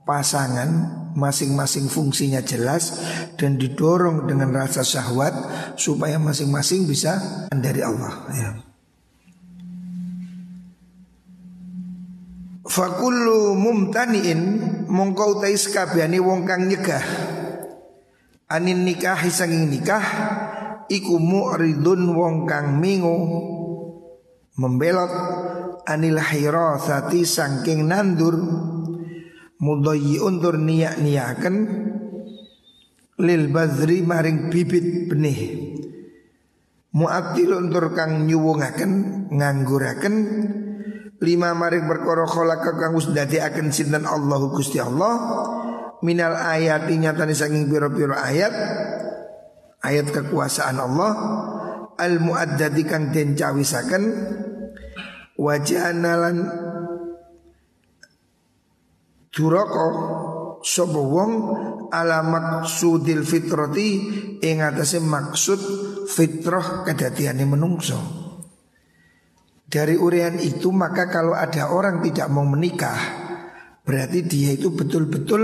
pasangan 0.03 0.71
masing-masing 1.15 1.87
fungsinya 1.87 2.43
jelas 2.43 2.99
dan 3.39 3.59
didorong 3.59 4.27
dengan 4.27 4.51
rasa 4.51 4.83
syahwat 4.83 5.35
supaya 5.79 6.19
masing-masing 6.19 6.87
bisa 6.87 7.47
dari 7.51 7.83
Allah. 7.83 8.13
Ya. 8.35 8.51
Fakullu 12.71 13.59
mumtaniin 13.59 14.43
mongko 14.87 15.39
utai 15.39 15.59
kabehane 15.59 16.23
wong 16.23 16.47
kang 16.47 16.71
nyegah 16.71 17.03
anin 18.51 18.83
nikah 18.83 19.19
sanging 19.31 19.71
nikah 19.71 20.03
iku 20.91 21.23
mu'ridun 21.23 22.15
wong 22.15 22.51
kang 22.51 22.83
mingu 22.83 23.15
membelot 24.59 25.11
anil 25.91 26.23
hirasati 26.23 27.27
sangking 27.27 27.91
nandur 27.91 28.39
mudayyi 29.59 30.23
untur 30.23 30.55
niyak-niyaken 30.57 31.57
lil 33.21 33.43
bazri 33.53 34.01
maring 34.07 34.49
bibit 34.49 35.11
benih. 35.11 35.69
Muatil 36.91 37.55
untur 37.55 37.95
kang 37.95 38.27
nyuwungaken 38.27 38.93
ngangguraken 39.31 40.15
lima 41.23 41.55
maring 41.55 41.87
perkara 41.87 42.27
khalaqa 42.27 42.71
kang 42.81 42.99
wis 42.99 43.07
akan 43.15 43.71
sinten 43.71 44.09
Allahu 44.09 44.59
Gusti 44.59 44.83
Allah 44.83 45.15
minal 46.03 46.35
ayat 46.35 46.89
nyatane 46.89 47.37
saking 47.37 47.69
pira-pira 47.69 48.25
ayat 48.25 48.51
ayat 49.85 50.11
kekuasaan 50.11 50.81
Allah 50.81 51.13
al 52.01 52.19
muaddadi 52.19 52.83
kang 52.89 53.13
den 53.13 53.37
cawisaken 53.37 54.03
wajanalan 55.41 56.45
duraka 59.33 59.87
sapa 60.61 61.01
wong 61.01 61.33
ala 61.89 62.21
maksudil 62.21 63.25
fitrati 63.25 63.89
ing 64.45 64.61
atase 64.61 65.01
maksud 65.01 65.61
fitrah 66.13 66.85
kedatiane 66.85 67.49
menungso. 67.49 67.97
Dari 69.71 69.95
urian 69.97 70.37
itu 70.37 70.69
maka 70.75 71.09
kalau 71.09 71.33
ada 71.33 71.71
orang 71.71 72.03
tidak 72.03 72.27
mau 72.27 72.43
menikah 72.43 73.31
Berarti 73.91 74.23
dia 74.23 74.55
itu 74.55 74.71
betul-betul 74.71 75.43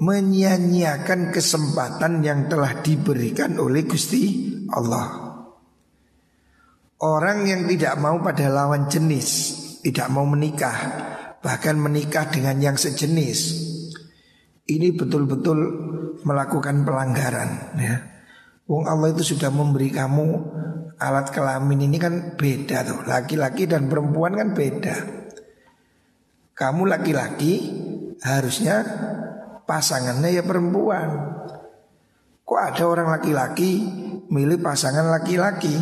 menyia-nyiakan 0.00 1.34
kesempatan 1.34 2.24
yang 2.24 2.48
telah 2.48 2.80
diberikan 2.80 3.60
oleh 3.60 3.84
Gusti 3.84 4.56
Allah 4.72 5.31
Orang 7.02 7.50
yang 7.50 7.66
tidak 7.66 7.98
mau 7.98 8.22
pada 8.22 8.46
lawan 8.46 8.86
jenis 8.86 9.28
Tidak 9.82 10.06
mau 10.14 10.22
menikah 10.22 10.78
Bahkan 11.42 11.74
menikah 11.74 12.30
dengan 12.30 12.62
yang 12.62 12.76
sejenis 12.78 13.38
Ini 14.70 14.94
betul-betul 14.94 15.58
melakukan 16.22 16.86
pelanggaran 16.86 17.50
ya. 17.78 17.96
Wong 18.70 18.86
Allah 18.86 19.10
itu 19.10 19.34
sudah 19.34 19.50
memberi 19.50 19.90
kamu 19.90 20.26
alat 20.96 21.34
kelamin 21.34 21.90
ini 21.90 21.98
kan 21.98 22.38
beda 22.38 22.86
tuh. 22.86 23.00
Laki-laki 23.04 23.66
dan 23.66 23.90
perempuan 23.90 24.38
kan 24.38 24.54
beda. 24.54 24.96
Kamu 26.54 26.86
laki-laki 26.86 27.52
harusnya 28.22 28.86
pasangannya 29.66 30.30
ya 30.30 30.42
perempuan. 30.46 31.08
Kok 32.46 32.60
ada 32.60 32.84
orang 32.86 33.08
laki-laki 33.18 33.82
milih 34.30 34.62
pasangan 34.62 35.10
laki-laki? 35.10 35.74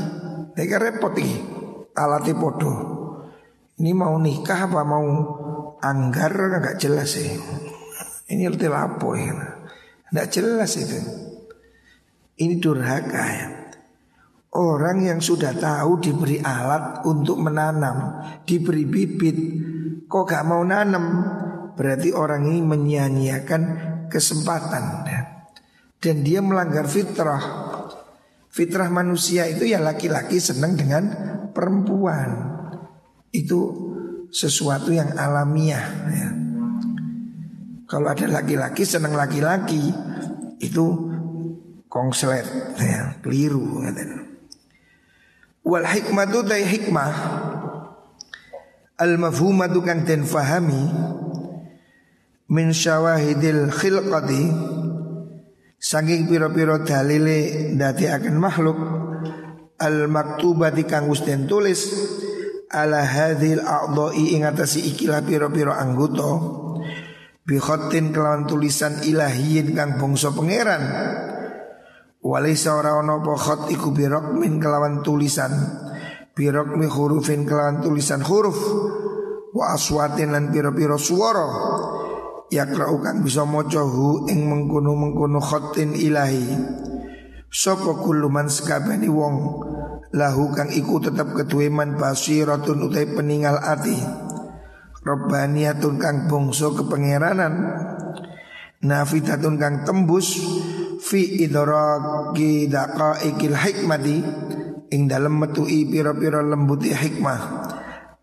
Mereka 0.57 0.77
repot 0.81 1.15
ini 1.19 1.37
alatnya 1.95 2.35
podo. 2.39 2.73
Ini 3.81 3.93
mau 3.97 4.15
nikah 4.21 4.69
apa 4.69 4.83
mau 4.85 5.07
anggar 5.81 6.33
nggak 6.61 6.77
jelas 6.77 7.17
sih. 7.17 7.33
Ini 8.31 8.47
arti 8.47 8.67
lapo 8.69 9.17
ya. 9.17 9.35
Nggak 10.11 10.29
jelas 10.31 10.71
itu. 10.77 10.99
Ini 12.41 12.55
durhaka 12.61 13.25
ya. 13.27 13.47
Orang 14.51 15.07
yang 15.07 15.23
sudah 15.23 15.55
tahu 15.55 16.03
diberi 16.03 16.43
alat 16.43 17.07
untuk 17.07 17.39
menanam, 17.39 18.19
diberi 18.43 18.83
bibit, 18.83 19.39
kok 20.11 20.27
gak 20.27 20.43
mau 20.43 20.67
nanam, 20.67 21.07
berarti 21.79 22.11
orang 22.11 22.51
ini 22.51 22.59
menyia-nyiakan 22.59 23.63
kesempatan. 24.11 25.07
Dan 26.03 26.27
dia 26.27 26.43
melanggar 26.43 26.91
fitrah. 26.91 27.69
Fitrah 28.51 28.91
manusia 28.91 29.47
itu 29.47 29.63
ya 29.63 29.79
laki-laki 29.79 30.43
senang 30.43 30.75
dengan 30.75 31.07
perempuan. 31.55 32.59
Itu 33.31 33.59
sesuatu 34.35 34.91
yang 34.91 35.15
alamiah. 35.15 35.87
Ya. 36.11 36.31
Kalau 37.87 38.11
ada 38.11 38.27
laki-laki 38.27 38.83
senang 38.83 39.15
laki-laki, 39.15 39.95
itu 40.59 40.85
kongslet, 41.87 42.47
ya, 42.79 43.19
keliru. 43.23 43.87
Wal 45.61 45.87
hikmatu 45.87 46.41
tay 46.47 46.65
hikmah 46.65 47.13
Al 49.01 49.17
mafhumatu 49.21 49.85
kang 49.85 50.09
den 50.09 50.25
fahami 50.25 50.89
Min 52.51 52.73
syawahidil 52.75 53.69
khilqati 53.69 54.43
Saking 55.81 56.29
piro-piro 56.29 56.85
dalile 56.85 57.73
dati 57.73 58.05
akan 58.05 58.37
makhluk 58.37 58.79
Al 59.81 60.12
maktubati 60.12 60.85
kang 60.85 61.09
den 61.25 61.49
tulis 61.49 61.88
Ala 62.69 63.01
hadhil 63.01 63.64
a'dha'i 63.64 64.37
ingatasi 64.37 64.93
ikilah 64.93 65.25
piro-piro 65.25 65.73
anggota 65.73 66.37
Bi 67.49 67.57
kelawan 67.57 68.45
tulisan 68.45 69.01
ilahiyin 69.03 69.73
kang 69.73 69.97
bongso 69.97 70.31
pangeran. 70.37 70.85
Walisa 72.21 72.77
ora 72.77 73.01
ono 73.01 73.25
apa 73.25 73.73
iku 73.73 73.97
birok 73.97 74.37
min 74.37 74.61
kelawan 74.61 75.01
tulisan 75.01 75.51
Birok 76.37 76.77
mi 76.77 76.85
hurufin 76.85 77.49
kelawan 77.49 77.81
tulisan 77.81 78.21
huruf 78.21 78.61
Wa 79.57 79.73
aswatin 79.73 80.29
lan 80.29 80.53
piro-piro 80.53 81.01
suara 81.01 81.49
Yakra'u 82.51 82.99
kang 82.99 83.23
bisa 83.23 83.47
mocohu 83.47 84.27
ing 84.27 84.51
mengkuno-mengkuno 84.51 85.39
khotin 85.39 85.95
ilahi. 85.95 86.51
Sopo 87.47 88.03
kuluman 88.03 88.51
sekabani 88.51 89.07
wong 89.07 89.35
Lahu 90.11 90.51
kang 90.51 90.75
iku 90.75 90.99
tetap 90.99 91.39
ketueman 91.39 91.95
basiratun 91.95 92.91
utai 92.91 93.07
peninggal 93.07 93.63
ati. 93.63 93.95
Robbaniyatun 95.07 96.03
kang 96.03 96.27
bongso 96.27 96.75
kepengeranan. 96.75 97.55
Nafitatun 98.83 99.55
kang 99.55 99.87
tembus 99.87 100.35
fi 100.99 101.47
idraki 101.47 102.67
daqaiqil 102.67 103.55
hikmati 103.55 104.19
ing 104.91 105.07
dalam 105.07 105.39
metui 105.39 105.87
pira-pira 105.87 106.43
lembuti 106.43 106.91
hikmah. 106.91 107.71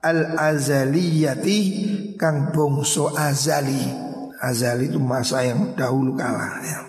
Al 0.03 0.35
azaliyati 0.35 1.59
kang 2.19 2.51
bongso 2.51 3.15
azali 3.15 4.06
azali 4.41 4.89
itu 4.89 4.99
masa 5.01 5.43
yang 5.45 5.73
dahulu 5.73 6.13
kala 6.13 6.61
ya. 6.61 6.79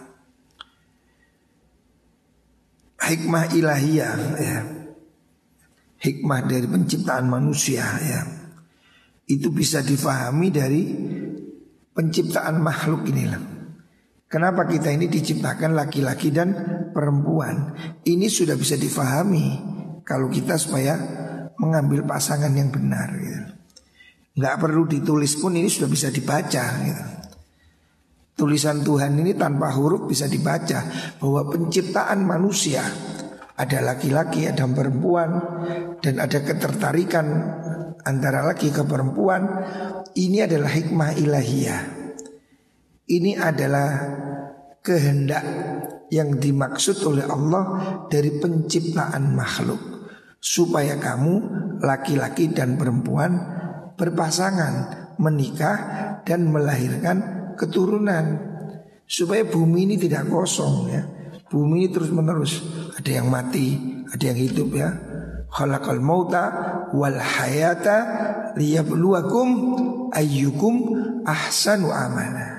hikmah 3.08 3.52
ilahiyah 3.56 4.16
ya. 4.36 4.58
hikmah 6.02 6.40
dari 6.44 6.66
penciptaan 6.68 7.26
manusia 7.26 7.84
ya 8.04 8.20
itu 9.28 9.52
bisa 9.52 9.80
difahami 9.84 10.48
dari 10.48 10.82
penciptaan 11.92 12.60
makhluk 12.60 13.08
inilah 13.08 13.58
Kenapa 14.28 14.68
kita 14.68 14.92
ini 14.92 15.08
diciptakan 15.08 15.72
laki-laki 15.72 16.28
dan 16.28 16.52
perempuan? 16.92 17.72
Ini 18.04 18.28
sudah 18.28 18.60
bisa 18.60 18.76
difahami 18.76 19.56
kalau 20.04 20.28
kita 20.28 20.60
supaya 20.60 21.00
mengambil 21.56 22.04
pasangan 22.04 22.52
yang 22.52 22.68
benar. 22.68 23.08
Gitu. 23.16 23.40
Nggak 24.36 24.56
perlu 24.60 24.84
ditulis 24.84 25.32
pun 25.40 25.56
ini 25.56 25.72
sudah 25.72 25.88
bisa 25.88 26.12
dibaca. 26.12 26.64
Gitu. 26.84 27.04
Tulisan 28.38 28.86
Tuhan 28.86 29.18
ini 29.18 29.34
tanpa 29.34 29.74
huruf 29.74 30.06
bisa 30.06 30.30
dibaca 30.30 30.86
bahwa 31.18 31.50
penciptaan 31.50 32.22
manusia 32.22 32.86
ada 33.58 33.82
laki-laki, 33.82 34.46
ada 34.46 34.62
perempuan, 34.70 35.42
dan 35.98 36.22
ada 36.22 36.38
ketertarikan 36.46 37.26
antara 38.06 38.46
laki 38.46 38.70
ke 38.70 38.86
perempuan. 38.86 39.42
Ini 40.14 40.46
adalah 40.46 40.70
hikmah 40.70 41.18
ilahiyah. 41.18 41.82
Ini 43.10 43.42
adalah 43.42 43.88
kehendak 44.86 45.44
yang 46.14 46.38
dimaksud 46.38 47.02
oleh 47.10 47.26
Allah 47.26 47.64
dari 48.06 48.38
penciptaan 48.38 49.34
makhluk 49.34 49.82
supaya 50.38 50.94
kamu 50.94 51.34
laki-laki 51.82 52.54
dan 52.54 52.78
perempuan 52.78 53.34
berpasangan 53.98 54.74
menikah 55.18 55.76
dan 56.22 56.54
melahirkan 56.54 57.37
keturunan 57.58 58.38
supaya 59.04 59.42
bumi 59.42 59.90
ini 59.90 59.96
tidak 59.98 60.30
kosong 60.30 60.88
ya 60.88 61.02
bumi 61.50 61.84
ini 61.84 61.88
terus 61.90 62.14
menerus 62.14 62.62
ada 62.94 63.10
yang 63.10 63.26
mati 63.26 63.74
ada 64.08 64.22
yang 64.22 64.38
hidup 64.38 64.68
ya 64.72 64.94
khalaqal 65.50 65.98
mauta 65.98 66.44
wal 66.94 67.18
hayata 67.18 67.96
liyabluwakum 68.54 69.48
ayyukum 70.14 70.74
ahsanu 71.26 71.90
amala 71.90 72.58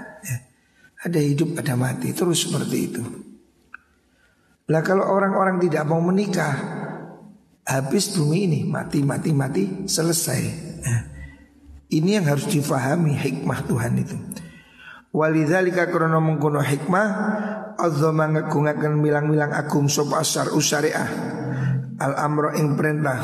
ada 1.00 1.20
hidup, 1.20 1.56
ada 1.56 1.80
mati, 1.80 2.12
terus 2.12 2.44
seperti 2.44 2.78
itu. 2.92 3.04
Lah 4.70 4.84
kalau 4.84 5.08
orang-orang 5.08 5.58
tidak 5.64 5.88
mau 5.88 6.04
menikah, 6.04 6.56
habis 7.64 8.12
bumi 8.12 8.52
ini 8.52 8.60
mati, 8.68 9.00
mati, 9.02 9.32
mati, 9.32 9.64
selesai. 9.88 10.42
Nah, 10.84 11.02
ini 11.90 12.20
yang 12.20 12.28
harus 12.28 12.52
difahami 12.52 13.16
hikmah 13.16 13.64
Tuhan 13.64 13.94
itu. 13.96 14.18
Walidzalika 15.10 15.90
krono 15.90 16.22
mengkono 16.22 16.62
hikmah 16.62 17.08
Azza 17.80 18.14
ngagungaken 18.14 19.00
milang-milang 19.02 19.56
agung 19.56 19.90
sop 19.90 20.14
asar 20.14 20.54
usariah 20.54 21.10
Al 22.00 22.16
amro 22.16 22.56
ing 22.56 22.80
perintah. 22.80 23.20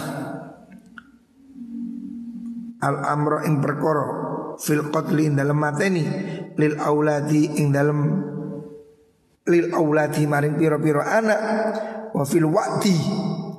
Al 2.83 2.97
amro 3.07 3.39
ing 3.45 3.63
perkoro 3.63 4.07
Fil 4.59 4.87
qatli 4.91 5.31
dalam 5.35 5.59
mateni 5.59 6.03
lil 6.55 6.73
auladi 6.79 7.59
ing 7.59 7.75
dalam 7.75 7.99
lil 9.45 9.65
auladi 9.75 10.23
maring 10.23 10.55
piro-piro 10.55 11.03
anak 11.03 11.39
wa 12.15 12.23
fil 12.23 12.47
waqti 12.47 12.95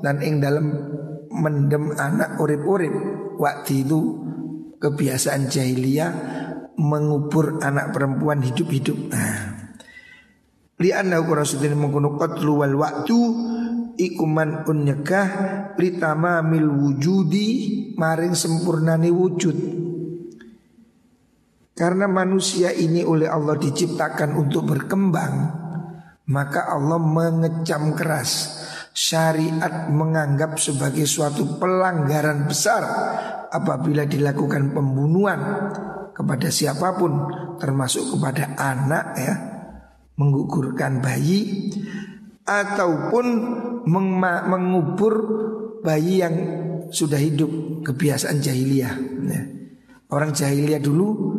dan 0.01 0.25
ing 0.25 0.41
dalam 0.41 0.67
mendem 1.37 1.93
anak 1.93 2.41
urip-urip. 2.41 2.93
Waktu 3.37 3.85
itu 3.85 4.01
kebiasaan 4.81 5.53
jahiliyah 5.53 6.13
mengubur 6.77 7.61
anak 7.61 7.93
perempuan 7.93 8.45
hidup-hidup. 8.45 8.99
Nah. 9.13 9.69
li 10.77 10.93
anna 10.93 11.25
rasulullah 11.25 11.73
mengkono 11.73 12.21
qatlu 12.21 12.61
wal 12.61 12.77
waktu 12.77 13.19
ikuman 13.97 14.69
unyekah 14.69 15.29
li 15.81 15.97
tamamil 15.97 16.69
wujudi 16.69 17.49
maring 17.97 18.37
sempurnani 18.37 19.09
wujud. 19.09 19.57
Karena 21.77 22.09
manusia 22.09 22.73
ini 22.73 23.05
oleh 23.05 23.29
Allah 23.29 23.61
diciptakan 23.61 24.33
untuk 24.33 24.65
berkembang 24.65 25.67
Maka 26.27 26.67
Allah 26.67 26.99
mengecam 26.99 27.95
keras. 27.95 28.65
Syariat 28.97 29.93
menganggap 29.93 30.57
sebagai 30.57 31.05
suatu 31.05 31.61
pelanggaran 31.61 32.49
besar 32.49 32.83
Apabila 33.53 34.09
dilakukan 34.09 34.73
pembunuhan 34.73 35.41
kepada 36.17 36.49
siapa 36.49 36.97
pun 36.97 37.13
Termasuk 37.61 38.17
kepada 38.17 38.57
anak 38.57 39.07
ya 39.21 39.35
Menggugurkan 40.17 41.05
bayi 41.05 41.69
Ataupun 42.49 43.27
mengubur 44.49 45.15
bayi 45.85 46.25
yang 46.25 46.35
sudah 46.89 47.21
hidup 47.21 47.85
Kebiasaan 47.85 48.41
jahiliyah 48.41 48.95
ya. 49.29 49.43
Orang 50.07 50.31
jahiliyah 50.33 50.79
dulu 50.79 51.35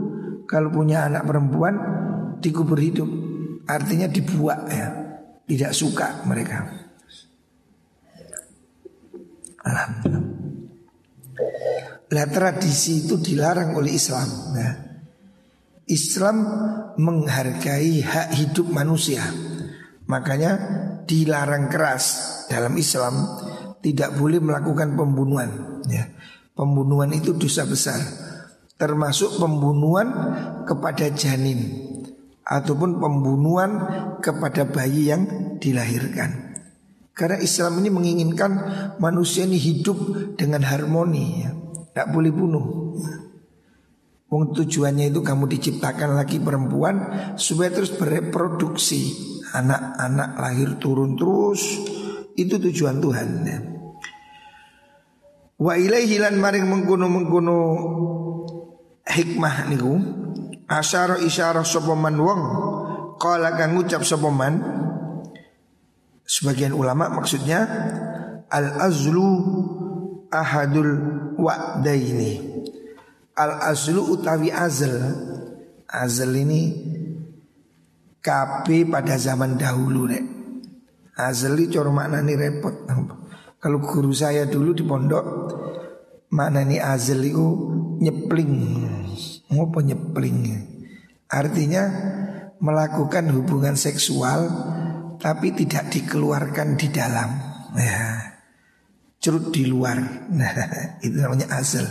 kalau 0.47 0.71
punya 0.71 1.07
anak 1.07 1.27
perempuan 1.27 1.75
dikubur 2.39 2.79
hidup 2.79 3.07
artinya 3.67 4.07
dibuat 4.07 4.67
ya. 4.71 4.87
Tidak 5.47 5.71
suka 5.71 6.27
mereka. 6.27 6.67
Alhamdulillah 9.63 10.23
lah 12.08 12.28
tradisi 12.32 13.04
itu 13.04 13.20
dilarang 13.20 13.76
oleh 13.76 13.91
Islam 13.91 14.30
ya. 14.56 14.72
Islam 15.88 16.36
menghargai 17.00 18.04
hak 18.04 18.28
hidup 18.36 18.67
manusia. 18.67 19.24
Makanya 20.08 20.52
dilarang 21.08 21.72
keras 21.72 22.06
dalam 22.52 22.76
Islam 22.76 23.15
tidak 23.80 24.15
boleh 24.20 24.39
melakukan 24.43 25.00
pembunuhan. 25.00 25.84
Ya. 25.88 26.12
Pembunuhan 26.56 27.13
itu 27.15 27.38
dosa 27.38 27.63
besar, 27.63 28.00
termasuk 28.76 29.39
pembunuhan 29.39 30.10
kepada 30.67 31.08
janin 31.13 31.88
ataupun 32.43 32.98
pembunuhan 32.98 33.72
kepada 34.20 34.67
bayi 34.67 35.12
yang 35.12 35.24
dilahirkan. 35.60 36.56
Karena 37.13 37.38
Islam 37.41 37.82
ini 37.82 37.89
menginginkan 37.89 38.52
manusia 38.98 39.46
ini 39.46 39.58
hidup 39.58 39.98
dengan 40.38 40.62
harmoni, 40.65 41.26
ya. 41.46 41.57
Tidak 41.97 42.13
boleh 42.13 42.29
bunuh. 42.29 42.65
Wong 44.29 44.53
tujuannya 44.53 45.10
itu 45.10 45.25
kamu 45.25 45.49
diciptakan 45.49 46.13
lagi 46.13 46.38
perempuan 46.38 46.93
supaya 47.41 47.73
terus 47.73 47.89
bereproduksi 47.97 49.17
anak-anak 49.49 50.38
lahir 50.38 50.77
turun 50.77 51.17
terus 51.17 51.65
itu 52.38 52.62
tujuan 52.62 53.01
Tuhan. 53.01 53.29
Wa 55.57 55.73
ilaihi 55.73 56.21
lan 56.21 56.38
maring 56.38 56.69
mengkuno 56.69 57.10
mengkuno 57.10 57.60
hikmah 59.01 59.73
niku 59.73 59.97
asyara 60.69 61.17
isyarah 61.17 61.65
sapa 61.65 61.97
man 61.97 62.13
wong 62.21 62.41
qala 63.17 63.57
kang 63.57 63.73
ngucap 63.73 64.05
sapa 64.05 64.29
man 64.29 64.62
sebagian 66.29 66.77
ulama 66.77 67.10
maksudnya 67.10 67.65
al 68.53 68.86
azlu 68.86 69.33
ahadul 70.31 70.91
wa'daini. 71.35 72.63
Al 73.37 73.61
azlu 73.71 74.17
utawi 74.17 74.49
azl. 74.49 74.95
Azl 75.87 76.31
ini 76.35 76.61
kape 78.19 78.83
pada 78.89 79.15
zaman 79.15 79.55
dahulu 79.55 80.11
nek 80.11 80.23
azli 81.15 81.71
cor 81.71 81.89
maknani 81.95 82.33
repot. 82.35 82.75
Kalau 83.57 83.79
guru 83.81 84.11
saya 84.13 84.45
dulu 84.45 84.75
di 84.75 84.83
pondok 84.83 85.25
maknani 86.35 86.77
azl 86.77 87.23
itu 87.23 87.47
nyepling. 88.03 88.55
Ngopo 89.47 89.79
nyepling? 89.79 90.39
Artinya 91.27 91.83
melakukan 92.59 93.31
hubungan 93.31 93.75
seksual 93.75 94.47
Tapi 95.17 95.49
tidak 95.49 95.89
dikeluarkan 95.89 96.77
di 96.77 96.87
dalam. 96.93 97.29
Ya. 97.73 98.26
Cerut 99.27 99.51
di 99.51 99.67
luar 99.67 99.99
Nah 100.31 100.51
itu 101.05 101.19
namanya 101.19 101.59
asal 101.59 101.83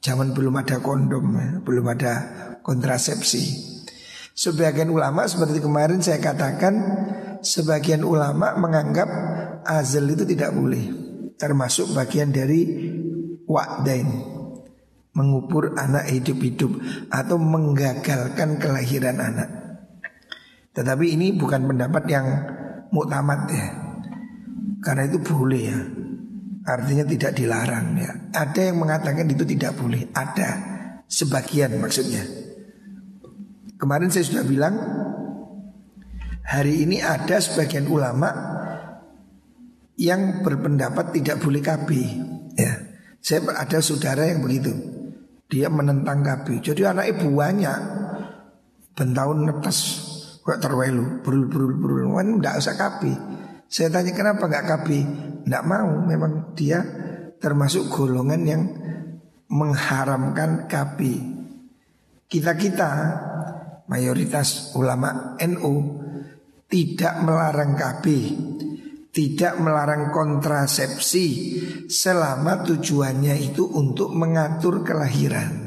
Zaman 0.00 0.32
belum 0.32 0.56
ada 0.56 0.80
kondom. 0.80 1.36
Belum 1.60 1.84
ada 1.92 2.12
kontrasepsi 2.64 3.68
Sebagian 4.32 4.88
ulama 4.88 5.28
seperti 5.28 5.60
kemarin 5.60 6.00
saya 6.00 6.16
katakan 6.16 6.72
Sebagian 7.44 8.00
ulama 8.00 8.56
menganggap 8.56 9.08
azal 9.68 10.08
itu 10.08 10.24
tidak 10.24 10.56
boleh 10.56 10.88
Termasuk 11.36 11.92
bagian 11.92 12.32
dari 12.32 12.64
wa'dain 13.44 14.40
mengubur 15.10 15.74
anak 15.74 16.06
hidup-hidup 16.06 16.70
atau 17.10 17.34
menggagalkan 17.34 18.62
kelahiran 18.62 19.18
anak. 19.18 19.48
Tetapi 20.70 21.18
ini 21.18 21.34
bukan 21.34 21.66
pendapat 21.66 22.04
yang 22.06 22.26
muktamad 22.94 23.50
ya. 23.50 23.66
Karena 24.80 25.10
itu 25.10 25.18
boleh 25.18 25.62
ya. 25.66 25.78
Artinya 26.60 27.04
tidak 27.08 27.32
dilarang 27.32 27.96
ya. 27.96 28.12
Ada 28.36 28.72
yang 28.72 28.84
mengatakan 28.84 29.24
itu 29.32 29.44
tidak 29.48 29.80
boleh. 29.80 30.04
Ada 30.12 30.50
sebagian 31.08 31.80
maksudnya. 31.80 32.20
Kemarin 33.80 34.12
saya 34.12 34.28
sudah 34.28 34.44
bilang 34.44 34.74
hari 36.44 36.84
ini 36.84 37.00
ada 37.00 37.40
sebagian 37.40 37.88
ulama 37.88 38.28
yang 39.96 40.44
berpendapat 40.44 41.16
tidak 41.16 41.40
boleh 41.40 41.64
KB 41.64 41.88
ya. 42.60 42.72
Saya 43.20 43.44
ada 43.56 43.80
saudara 43.80 44.28
yang 44.28 44.44
begitu. 44.44 44.72
Dia 45.50 45.66
menentang 45.68 46.22
kabi. 46.22 46.62
Jadi 46.62 46.86
anak 46.86 47.10
ibu 47.10 47.36
banyak. 47.36 47.80
Bentahun 48.94 49.48
netes. 49.48 49.78
Kok 50.40 50.60
terwelu. 50.62 51.20
Berul 51.20 51.50
berul 51.50 51.74
berul. 51.76 52.04
Kan 52.16 52.38
tidak 52.40 52.54
usah 52.62 52.76
kabi. 52.78 53.12
Saya 53.70 53.88
tanya 53.94 54.10
kenapa 54.10 54.50
nggak 54.50 54.66
kabi? 54.66 54.98
Nggak 55.46 55.64
mau. 55.70 55.90
Memang 56.02 56.58
dia 56.58 56.82
termasuk 57.38 57.86
golongan 57.86 58.42
yang 58.42 58.62
mengharamkan 59.46 60.66
kabi. 60.66 61.22
Kita-kita 62.26 62.90
mayoritas 63.86 64.74
ulama 64.74 65.38
NU 65.38 66.02
tidak 66.66 67.22
melarang 67.22 67.78
kabi 67.78 68.18
tidak 69.10 69.58
melarang 69.58 70.14
kontrasepsi 70.14 71.26
selama 71.90 72.62
tujuannya 72.62 73.34
itu 73.42 73.66
untuk 73.66 74.14
mengatur 74.14 74.86
kelahiran. 74.86 75.66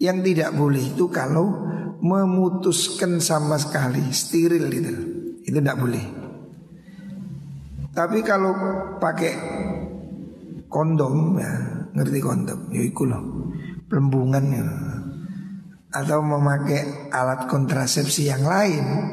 Yang 0.00 0.18
tidak 0.32 0.50
boleh 0.56 0.96
itu 0.96 1.04
kalau 1.12 1.68
memutuskan 2.00 3.20
sama 3.20 3.60
sekali 3.60 4.00
steril 4.12 4.68
itu, 4.72 4.94
itu 5.44 5.58
tidak 5.60 5.76
boleh. 5.76 6.19
Tapi 7.90 8.22
kalau 8.22 8.54
pakai 9.02 9.34
kondom 10.70 11.34
ya, 11.42 11.52
ngerti 11.90 12.18
kondom, 12.22 12.70
ya 12.70 12.82
itu 12.86 13.02
loh, 13.02 13.50
pelembungan 13.90 14.44
ya. 14.50 14.64
Atau 15.90 16.22
memakai 16.22 17.10
alat 17.10 17.50
kontrasepsi 17.50 18.30
yang 18.30 18.46
lain 18.46 19.10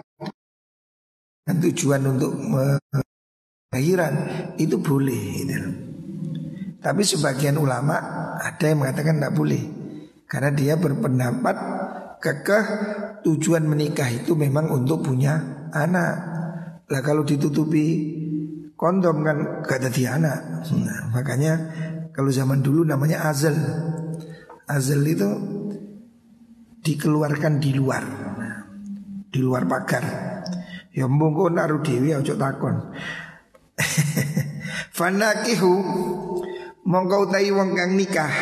dan 1.42 1.58
tujuan 1.58 2.06
untuk 2.06 2.38
kelahiran 3.74 4.14
itu 4.62 4.78
boleh 4.78 5.24
gitu. 5.42 5.58
Tapi 6.78 7.02
sebagian 7.02 7.58
ulama 7.58 7.98
ada 8.38 8.66
yang 8.70 8.86
mengatakan 8.86 9.18
tidak 9.18 9.34
boleh 9.34 9.64
karena 10.30 10.54
dia 10.54 10.78
berpendapat 10.78 11.56
kekeh 12.22 12.66
tujuan 13.26 13.66
menikah 13.66 14.12
itu 14.12 14.38
memang 14.38 14.70
untuk 14.70 15.02
punya 15.02 15.68
anak. 15.74 16.14
Lah 16.88 17.02
kalau 17.04 17.26
ditutupi 17.26 18.17
kondom 18.78 19.26
kan 19.26 19.38
gak 19.66 19.90
jadi 19.90 20.22
anak. 20.22 20.64
Nah, 20.72 21.10
makanya 21.12 21.54
kalau 22.14 22.30
zaman 22.30 22.62
dulu 22.62 22.86
namanya 22.86 23.28
azal. 23.28 23.58
Azal 24.70 25.02
itu 25.04 25.30
dikeluarkan 26.86 27.58
di 27.58 27.74
luar. 27.74 28.06
Di 29.28 29.40
luar 29.42 29.66
pagar. 29.66 30.06
Ya 30.94 31.10
mbungku 31.10 31.50
naruh 31.50 31.82
dewi 31.82 32.14
ojo 32.14 32.38
takon. 32.38 32.94
Fanakihu 34.98 35.74
mongkau 36.88 37.30
tayi 37.30 37.54
wong 37.54 37.78
kang 37.78 37.94
nikah 37.94 38.34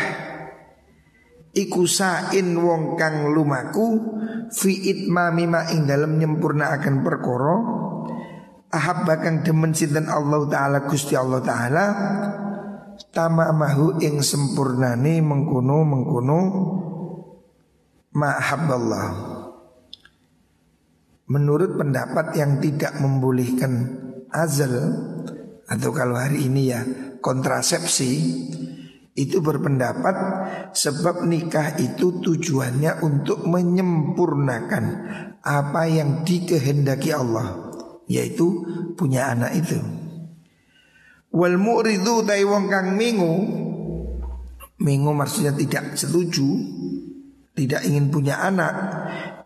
iku 1.55 1.87
sain 1.87 2.51
wong 2.59 2.99
kang 2.99 3.31
lumaku 3.31 3.99
fi 4.51 4.71
itmami 4.91 5.47
ma 5.47 5.71
ing 5.71 5.87
dalem 5.87 6.19
nyempurnaaken 6.19 6.95
perkara 7.01 7.55
ahabba 8.75 9.23
kang 9.23 9.47
demen 9.47 9.71
sinten 9.71 10.11
Allah 10.11 10.43
taala 10.51 10.83
Gusti 10.83 11.15
Allah 11.15 11.39
taala 11.39 11.85
tamamahu 13.15 14.03
ing 14.03 14.19
sempurnane 14.19 15.23
mengkono 15.23 15.77
mengkono 15.87 16.39
ma 18.15 18.31
habballah 18.35 19.07
Menurut 21.25 21.73
pendapat 21.73 22.37
yang 22.37 22.61
tidak 22.61 23.01
membolehkan 23.01 23.97
azal 24.29 24.93
atau 25.65 25.89
kalau 25.89 26.21
hari 26.21 26.45
ini 26.45 26.69
ya 26.69 26.85
kontrasepsi 27.17 28.11
itu 29.17 29.41
berpendapat 29.41 30.15
sebab 30.77 31.25
nikah 31.25 31.73
itu 31.81 32.21
tujuannya 32.21 33.01
untuk 33.01 33.41
menyempurnakan 33.49 34.85
apa 35.41 35.81
yang 35.89 36.21
dikehendaki 36.21 37.09
Allah 37.09 37.73
yaitu 38.09 38.65
punya 38.97 39.33
anak 39.33 39.57
itu. 39.57 39.79
Wal 41.35 41.59
mu'ridu 41.59 42.23
tai 42.23 42.47
wong 42.47 42.71
kang 42.71 42.95
mingu 42.95 43.43
Mingu 44.79 45.11
maksudnya 45.11 45.51
tidak 45.51 45.99
setuju 45.99 46.47
Tidak 47.51 47.83
ingin 47.83 48.07
punya 48.07 48.39
anak 48.39 48.71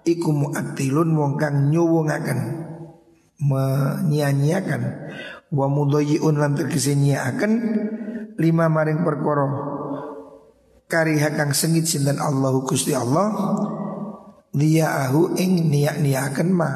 iku 0.06 0.32
mu'attilun 0.32 1.10
wong 1.14 1.34
kang 1.38 1.70
nyuwungaken 1.70 2.40
menyia-nyiakan 3.40 4.82
wa 5.56 5.66
mudayyi'un 5.72 6.36
lan 6.36 6.60
tegese 6.60 6.94
nyiaken 6.98 7.52
lima 8.36 8.68
maring 8.68 9.02
perkara 9.08 9.48
kariha 10.92 11.30
kang 11.38 11.56
sengit 11.56 11.88
sinten 11.88 12.20
Allah 12.20 12.52
Gusti 12.68 12.92
Allah 12.92 13.32
ahu 14.52 15.22
ing 15.40 15.72
niak-niaken 15.72 16.50
ma 16.52 16.72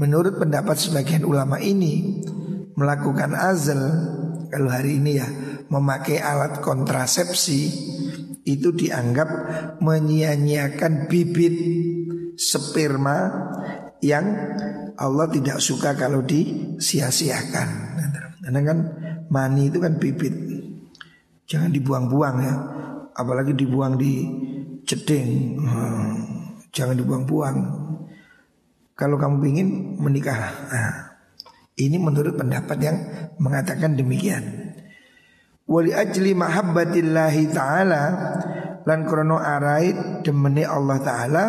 Menurut 0.00 0.40
pendapat 0.40 0.80
sebagian 0.80 1.28
ulama 1.28 1.60
ini 1.60 2.24
melakukan 2.72 3.36
azal 3.36 3.80
kalau 4.48 4.72
hari 4.72 4.96
ini 4.96 5.20
ya 5.20 5.28
memakai 5.68 6.16
alat 6.16 6.64
kontrasepsi 6.64 7.60
itu 8.48 8.72
dianggap 8.72 9.28
menyia-nyiakan 9.84 11.04
bibit 11.06 11.56
sperma 12.40 13.28
yang 14.00 14.24
Allah 14.96 15.28
tidak 15.28 15.60
suka 15.60 15.92
kalau 15.92 16.24
disia-siakan. 16.24 17.68
Karena 18.40 18.60
kan 18.64 18.78
mani 19.28 19.68
itu 19.68 19.78
kan 19.78 20.00
bibit. 20.00 20.32
Jangan 21.44 21.70
dibuang-buang 21.70 22.36
ya. 22.40 22.54
Apalagi 23.14 23.52
dibuang 23.52 24.00
di 24.00 24.24
cedeng. 24.88 25.60
Hmm, 25.60 26.12
jangan 26.72 26.96
dibuang-buang. 26.96 27.56
Kalau 29.00 29.16
kamu 29.16 29.40
ingin 29.48 29.68
menikah. 29.96 30.36
Nah, 30.68 30.92
ini 31.80 31.96
menurut 31.96 32.36
pendapat 32.36 32.76
yang 32.84 32.96
mengatakan 33.40 33.96
demikian. 33.96 34.76
Wali 35.70 35.94
ajli 35.94 36.34
mahabbatillahi 36.34 37.42
ta'ala 37.54 38.02
Lan 38.82 39.06
krono 39.06 39.38
arait 39.38 40.26
demeni 40.26 40.66
Allah 40.66 40.98
ta'ala 40.98 41.44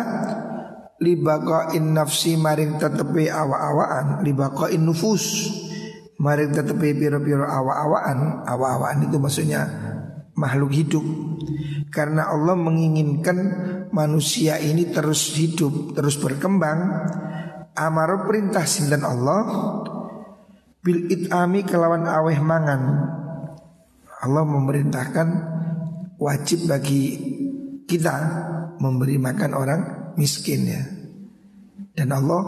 in 1.74 1.90
nafsi 1.90 2.38
maring 2.38 2.78
tetepi 2.78 3.26
awa-awaan 3.26 4.22
in 4.70 4.82
nufus 4.86 5.50
maring 6.22 6.54
tetepi 6.54 6.94
piro-piro 6.94 7.42
awa-awaan 7.42 8.46
Awa-awaan 8.46 9.10
itu 9.10 9.18
maksudnya 9.18 9.66
makhluk 10.38 10.70
hidup 10.70 11.02
Karena 11.90 12.30
Allah 12.30 12.54
menginginkan 12.54 13.38
manusia 13.90 14.62
ini 14.62 14.86
terus 14.94 15.34
hidup 15.34 15.98
Terus 15.98 16.14
berkembang 16.22 16.78
Amaro 17.72 18.28
perintah 18.28 18.68
sinten 18.68 19.00
Allah 19.00 19.42
Bil 20.82 21.06
it'ami 21.06 21.62
kelawan 21.62 22.10
aweh 22.10 22.42
mangan 22.42 22.82
Allah 24.22 24.42
memerintahkan 24.46 25.28
wajib 26.18 26.66
bagi 26.66 27.02
kita 27.86 28.14
memberi 28.82 29.18
makan 29.18 29.50
orang 29.54 29.80
miskin 30.18 30.62
ya. 30.66 30.82
Dan 31.94 32.10
Allah 32.10 32.42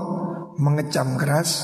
mengecam 0.59 1.15
keras 1.15 1.63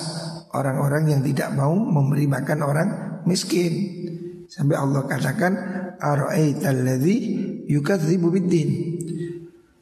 orang-orang 0.55 1.11
yang 1.15 1.23
tidak 1.27 1.55
mau 1.55 1.75
memberi 1.75 2.27
makan 2.31 2.59
orang 2.63 2.89
miskin. 3.27 3.99
Sampai 4.47 4.79
Allah 4.79 5.07
katakan 5.07 5.53
ara'aital 5.99 6.87
ladzi 6.87 7.19
yukadzibu 7.67 8.31
biddin. 8.35 8.71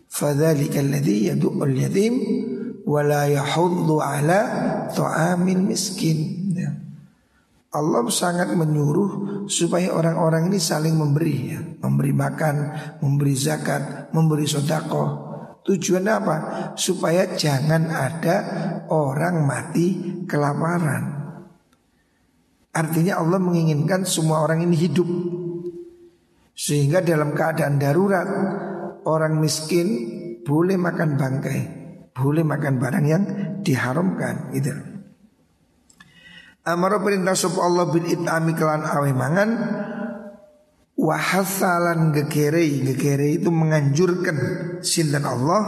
Fadzalika 0.09 0.81
alladzi 0.81 1.33
yad'ul 1.33 1.77
yatim 1.77 2.15
wa 2.89 3.05
la 3.05 3.29
yahuddu 3.29 4.01
ala 4.01 4.41
miskin. 5.61 6.49
Ya. 6.57 6.73
Allah 7.77 8.09
sangat 8.09 8.57
menyuruh 8.57 9.45
supaya 9.45 9.93
orang-orang 9.93 10.49
ini 10.49 10.57
saling 10.57 10.97
memberi 10.97 11.37
ya. 11.53 11.61
Memberi 11.85 12.17
makan, 12.17 12.57
memberi 13.05 13.37
zakat, 13.37 14.11
memberi 14.17 14.49
sodako 14.49 15.29
Tujuannya 15.69 16.15
apa? 16.17 16.37
Supaya 16.81 17.37
jangan 17.37 17.93
ada 17.93 18.37
orang 18.89 19.45
mati 19.45 20.01
kelaparan 20.25 21.05
Artinya 22.73 23.21
Allah 23.21 23.37
menginginkan 23.37 24.09
semua 24.09 24.41
orang 24.49 24.65
ini 24.65 24.73
hidup 24.81 25.05
Sehingga 26.57 27.05
dalam 27.05 27.37
keadaan 27.37 27.77
darurat 27.77 28.29
Orang 29.05 29.45
miskin 29.45 29.87
boleh 30.41 30.81
makan 30.81 31.21
bangkai 31.21 31.78
Boleh 32.19 32.43
makan 32.43 32.83
barang 32.83 33.07
yang 33.07 33.25
diharamkan 33.63 34.51
gitu. 34.51 34.75
Amaro 36.69 37.01
perintah 37.01 37.33
sub 37.33 37.57
Allah 37.63 37.89
bin 37.89 38.05
itami 38.05 38.53
kelan 38.53 38.85
awe 38.85 39.11
mangan 39.17 39.51
Wahasalan 40.99 42.13
gekerei 42.13 42.85
Gekerei 42.93 43.41
itu 43.41 43.49
menganjurkan 43.49 44.37
Sindan 44.85 45.25
Allah 45.25 45.63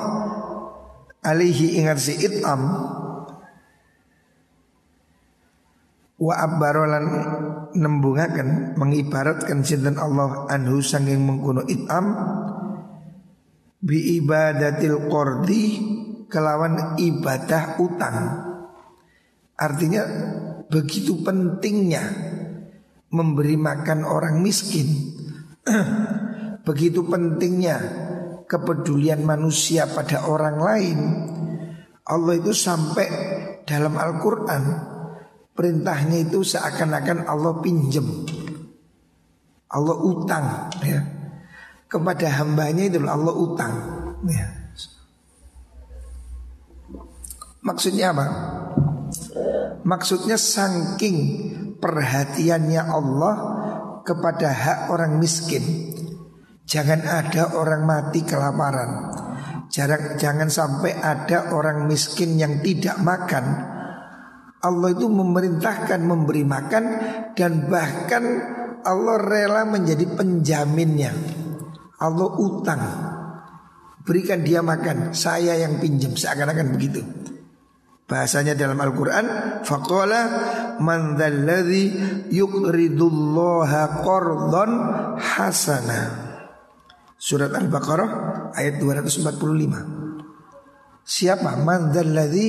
Alihi 1.24 1.80
ingat 1.80 2.02
si 2.04 2.20
itam 2.20 2.60
Wa 6.20 6.34
abbarolan 6.36 7.06
nembungakan 7.78 8.76
Mengibaratkan 8.76 9.64
sindan 9.64 9.96
Allah 9.96 10.50
Anhu 10.52 10.84
sanging 10.84 11.24
mengkuno 11.24 11.64
itam 11.64 12.12
Bi 13.80 14.20
ibadatil 14.20 15.08
kordi 15.08 15.64
Kelawan 16.30 16.94
ibadah 17.02 17.82
utang 17.82 18.16
Artinya 19.60 20.02
begitu 20.72 21.20
pentingnya 21.20 22.00
memberi 23.12 23.60
makan 23.60 24.08
orang 24.08 24.40
miskin. 24.40 24.88
begitu 26.66 27.04
pentingnya 27.04 27.76
kepedulian 28.48 29.20
manusia 29.20 29.84
pada 29.84 30.24
orang 30.24 30.56
lain. 30.56 30.98
Allah 32.08 32.40
itu 32.40 32.56
sampai 32.56 33.06
dalam 33.68 34.00
Al-Qur'an 34.00 34.64
perintahnya 35.52 36.24
itu 36.24 36.40
seakan-akan 36.40 37.28
Allah 37.28 37.60
pinjem. 37.60 38.08
Allah 39.68 39.96
utang 40.00 40.72
ya. 40.80 41.04
Kepada 41.84 42.26
hambanya 42.40 42.88
itu 42.88 42.96
Allah 43.04 43.34
utang 43.36 43.72
ya. 44.24 44.59
Maksudnya 47.60 48.16
apa? 48.16 48.26
Maksudnya 49.84 50.40
saking 50.40 51.16
perhatiannya 51.76 52.82
Allah 52.88 53.34
kepada 54.00 54.48
hak 54.48 54.80
orang 54.88 55.20
miskin. 55.20 55.92
Jangan 56.64 57.02
ada 57.04 57.58
orang 57.58 57.82
mati 57.84 58.22
kelaparan. 58.22 59.12
Jangan, 59.70 60.18
jangan 60.18 60.48
sampai 60.50 60.98
ada 60.98 61.54
orang 61.54 61.86
miskin 61.86 62.38
yang 62.38 62.62
tidak 62.64 62.98
makan. 63.02 63.44
Allah 64.60 64.88
itu 64.92 65.06
memerintahkan 65.08 66.00
memberi 66.04 66.44
makan 66.44 66.84
dan 67.32 67.70
bahkan 67.70 68.24
Allah 68.82 69.16
rela 69.20 69.62
menjadi 69.68 70.04
penjaminnya. 70.10 71.12
Allah 72.00 72.28
utang. 72.40 72.82
Berikan 74.00 74.40
dia 74.40 74.64
makan, 74.64 75.12
saya 75.12 75.54
yang 75.60 75.76
pinjam 75.78 76.16
seakan-akan 76.16 76.72
begitu. 76.72 77.00
Bahasanya 78.10 78.58
dalam 78.58 78.74
Al-Quran 78.82 79.26
Faqala 79.62 80.20
man 80.82 81.14
dhalladhi 81.14 81.94
yukridullaha 82.34 84.02
qardhan 84.02 84.70
hasana. 85.14 86.00
Surat 87.14 87.54
Al-Baqarah 87.54 88.10
ayat 88.58 88.82
245 88.82 91.06
Siapa? 91.06 91.54
Man 91.62 91.94
dhalladhi 91.94 92.48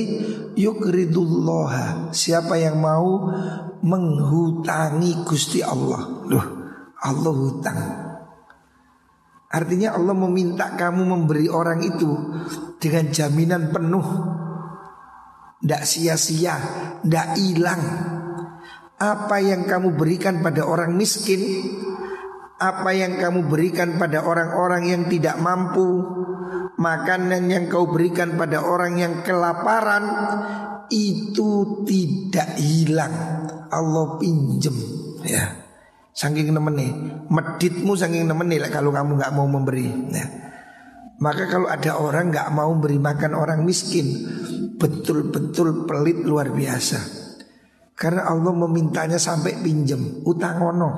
yukridullaha 0.58 2.10
Siapa 2.10 2.58
yang 2.58 2.82
mau 2.82 3.30
menghutangi 3.86 5.22
Gusti 5.22 5.62
Allah? 5.62 6.26
Loh 6.26 6.46
Allah 7.02 7.34
hutang. 7.34 7.80
Artinya 9.52 9.94
Allah 9.94 10.14
meminta 10.16 10.74
kamu 10.74 11.02
memberi 11.06 11.46
orang 11.46 11.84
itu 11.84 12.08
Dengan 12.80 13.12
jaminan 13.12 13.68
penuh 13.68 14.06
tidak 15.62 15.82
sia-sia, 15.86 16.56
tidak 17.06 17.38
hilang. 17.38 17.82
Apa 18.98 19.38
yang 19.38 19.62
kamu 19.70 19.94
berikan 19.94 20.42
pada 20.42 20.66
orang 20.66 20.98
miskin? 20.98 21.38
Apa 22.58 22.90
yang 22.94 23.18
kamu 23.18 23.46
berikan 23.46 23.94
pada 23.98 24.26
orang-orang 24.26 24.90
yang 24.90 25.02
tidak 25.06 25.38
mampu? 25.38 26.02
Makanan 26.78 27.46
yang 27.46 27.70
kau 27.70 27.86
berikan 27.86 28.34
pada 28.34 28.62
orang 28.62 28.98
yang 28.98 29.14
kelaparan? 29.22 30.04
Itu 30.90 31.82
tidak 31.86 32.58
hilang. 32.58 33.14
Allah 33.70 34.18
pinjem. 34.18 34.76
Ya. 35.22 35.62
Saking 36.12 36.52
nemeni 36.52 36.92
Meditmu 37.32 37.96
saking 37.96 38.28
nemeni 38.28 38.60
lah 38.60 38.68
kalau 38.68 38.92
kamu 38.92 39.16
nggak 39.16 39.32
mau 39.32 39.46
memberi. 39.46 39.88
Ya. 40.10 40.26
Maka 41.22 41.46
kalau 41.46 41.70
ada 41.70 42.02
orang 42.02 42.34
nggak 42.34 42.50
mau 42.50 42.74
beri 42.76 42.98
makan 42.98 43.32
orang 43.38 43.62
miskin 43.62 44.10
betul-betul 44.82 45.86
pelit 45.86 46.18
luar 46.26 46.50
biasa. 46.50 46.98
Karena 47.94 48.26
Allah 48.26 48.50
memintanya 48.50 49.22
sampai 49.22 49.62
pinjem 49.62 50.26
utang 50.26 50.58
ono. 50.58 50.90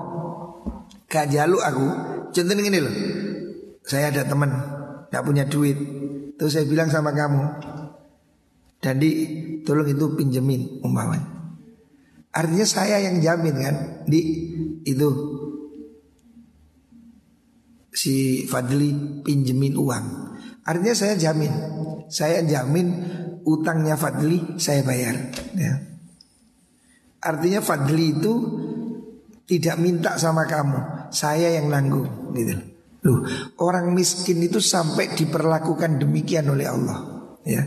Gak 1.04 1.28
jaluk 1.28 1.60
aku. 1.60 1.86
Contohnya 2.32 2.64
ini 2.64 2.80
loh. 2.80 2.96
Saya 3.84 4.08
ada 4.08 4.24
teman 4.24 4.48
nggak 5.12 5.24
punya 5.28 5.44
duit. 5.44 5.76
Terus 6.34 6.56
saya 6.56 6.66
bilang 6.66 6.88
sama 6.90 7.14
kamu, 7.14 7.42
Dandi 8.82 9.10
tolong 9.62 9.86
itu 9.86 10.10
pinjemin 10.18 10.82
umpamanya. 10.82 11.24
Artinya 12.34 12.66
saya 12.66 12.98
yang 12.98 13.22
jamin 13.22 13.54
kan, 13.54 13.76
di 14.10 14.20
itu 14.82 15.08
si 17.94 18.42
Fadli 18.50 19.22
pinjemin 19.22 19.78
uang. 19.78 20.33
Artinya 20.64 20.94
saya 20.96 21.14
jamin, 21.20 21.52
saya 22.08 22.40
jamin 22.40 22.88
utangnya 23.44 24.00
Fadli 24.00 24.56
saya 24.56 24.80
bayar. 24.80 25.16
Ya. 25.52 25.80
Artinya 27.20 27.60
Fadli 27.60 28.16
itu 28.16 28.32
tidak 29.44 29.76
minta 29.76 30.16
sama 30.16 30.48
kamu, 30.48 31.12
saya 31.12 31.60
yang 31.60 31.68
nanggung 31.68 32.32
gitu. 32.32 32.56
Loh, 33.04 33.20
orang 33.60 33.92
miskin 33.92 34.40
itu 34.40 34.64
sampai 34.64 35.12
diperlakukan 35.12 36.00
demikian 36.00 36.48
oleh 36.48 36.64
Allah, 36.64 36.98
ya. 37.44 37.60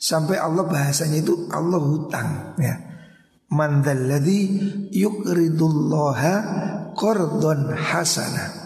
Sampai 0.00 0.40
Allah 0.40 0.64
bahasanya 0.64 1.20
itu 1.20 1.52
Allah 1.52 1.76
hutang, 1.76 2.56
ya. 2.56 2.80
Man 3.52 3.84
dzalladzi 3.84 4.40
yuqridullaha 4.96 6.34
qardon 6.96 7.76
hasana. 7.76 8.65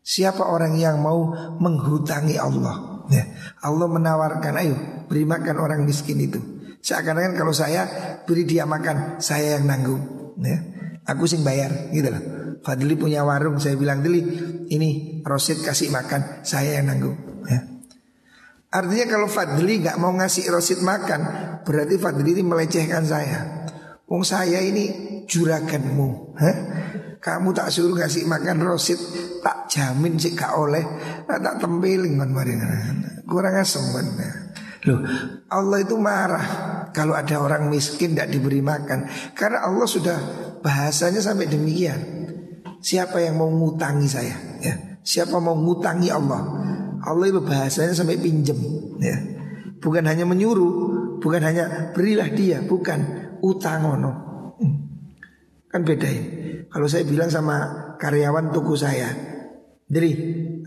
Siapa 0.00 0.48
orang 0.48 0.74
yang 0.80 0.98
mau 0.98 1.30
menghutangi 1.60 2.40
Allah? 2.40 3.04
Ya. 3.12 3.24
Allah 3.60 3.88
menawarkan, 3.90 4.54
ayo 4.58 4.76
beri 5.10 5.26
makan 5.26 5.56
orang 5.60 5.80
miskin 5.84 6.18
itu. 6.22 6.38
Seakan-akan 6.80 7.36
kalau 7.36 7.52
saya 7.52 7.84
beri 8.24 8.48
dia 8.48 8.64
makan, 8.64 9.20
saya 9.20 9.60
yang 9.60 9.68
nanggung. 9.68 10.34
Ya. 10.40 10.58
Aku 11.04 11.28
sing 11.28 11.44
bayar, 11.44 11.92
gitu 11.92 12.08
loh. 12.08 12.22
Fadli 12.60 12.92
punya 12.96 13.24
warung, 13.24 13.56
saya 13.56 13.76
bilang 13.76 14.04
Dili, 14.04 14.20
ini 14.68 15.20
Rosid 15.24 15.64
kasih 15.64 15.88
makan, 15.88 16.44
saya 16.44 16.80
yang 16.80 16.92
nanggung. 16.92 17.16
Ya. 17.48 17.60
Artinya 18.70 19.06
kalau 19.10 19.28
Fadli 19.28 19.80
nggak 19.82 19.96
mau 19.98 20.12
ngasih 20.14 20.46
Rosid 20.52 20.80
makan, 20.84 21.20
berarti 21.64 21.96
Fadli 21.96 22.36
ini 22.36 22.44
melecehkan 22.44 23.02
saya. 23.08 23.66
Wong 24.06 24.22
saya 24.22 24.60
ini 24.60 25.24
juraganmu. 25.26 26.36
Kamu 27.20 27.52
tak 27.52 27.68
suruh 27.68 27.92
ngasih 27.92 28.24
makan 28.24 28.64
Rosid, 28.64 28.96
tak 29.44 29.68
jamin 29.68 30.16
sih 30.16 30.32
gak 30.32 30.56
oleh, 30.56 30.80
nah, 31.28 31.36
tak 31.36 31.60
tempeling 31.60 32.16
kan 32.16 32.32
Kurang 33.28 33.54
asem 33.60 33.84
kan. 33.92 34.06
Loh, 34.88 35.04
Allah 35.52 35.78
itu 35.84 36.00
marah 36.00 36.46
kalau 36.96 37.12
ada 37.12 37.36
orang 37.36 37.68
miskin 37.68 38.16
tidak 38.16 38.32
diberi 38.32 38.64
makan. 38.64 39.04
Karena 39.36 39.68
Allah 39.68 39.84
sudah 39.84 40.18
bahasanya 40.64 41.20
sampai 41.20 41.44
demikian. 41.44 42.00
Siapa 42.80 43.20
yang 43.20 43.36
mau 43.36 43.52
ngutangi 43.52 44.08
saya 44.08 44.36
ya. 44.64 44.74
Siapa 45.04 45.36
mau 45.36 45.52
ngutangi 45.52 46.08
Allah 46.08 46.40
Allah 47.04 47.26
itu 47.28 47.40
bahasanya 47.40 47.92
sampai 47.96 48.20
pinjem 48.20 48.56
ya. 49.00 49.16
Bukan 49.80 50.04
hanya 50.04 50.28
menyuruh 50.28 50.92
Bukan 51.20 51.40
hanya 51.40 51.92
berilah 51.96 52.28
dia 52.32 52.60
Bukan 52.60 53.00
utang 53.40 53.84
ono 53.84 54.12
hmm. 54.60 54.76
Kan 55.72 55.80
beda 55.88 56.08
ya 56.08 56.24
Kalau 56.70 56.86
saya 56.86 57.02
bilang 57.02 57.26
sama 57.26 57.56
karyawan 57.98 58.54
toko 58.54 58.78
saya 58.78 59.10
Dari 59.90 60.10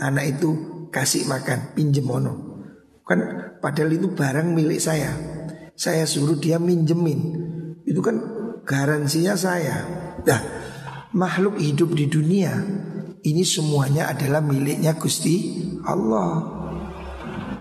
anak 0.04 0.36
itu 0.36 0.50
kasih 0.92 1.32
makan 1.32 1.72
pinjem 1.72 2.04
ono. 2.04 2.34
Kan 3.08 3.20
padahal 3.64 3.96
itu 3.96 4.12
barang 4.12 4.52
milik 4.52 4.84
saya. 4.84 5.16
Saya 5.80 6.04
suruh 6.04 6.36
dia 6.36 6.60
minjemin. 6.60 7.20
Itu 7.88 8.04
kan 8.04 8.20
garansinya 8.68 9.40
saya. 9.40 9.76
Nah 10.28 10.42
makhluk 11.16 11.56
hidup 11.56 11.96
di 11.96 12.12
dunia 12.12 12.52
ini 13.24 13.48
semuanya 13.48 14.12
adalah 14.12 14.44
miliknya 14.44 15.00
Gusti 15.00 15.64
Allah. 15.88 16.52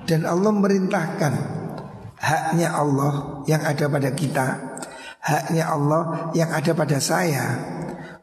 Dan 0.02 0.26
Allah 0.26 0.50
merintahkan 0.50 1.34
haknya 2.18 2.74
Allah 2.74 3.42
yang 3.46 3.62
ada 3.62 3.86
pada 3.86 4.10
kita, 4.10 4.46
haknya 5.22 5.70
Allah 5.70 6.34
yang 6.34 6.50
ada 6.50 6.74
pada 6.74 6.98
saya 6.98 7.54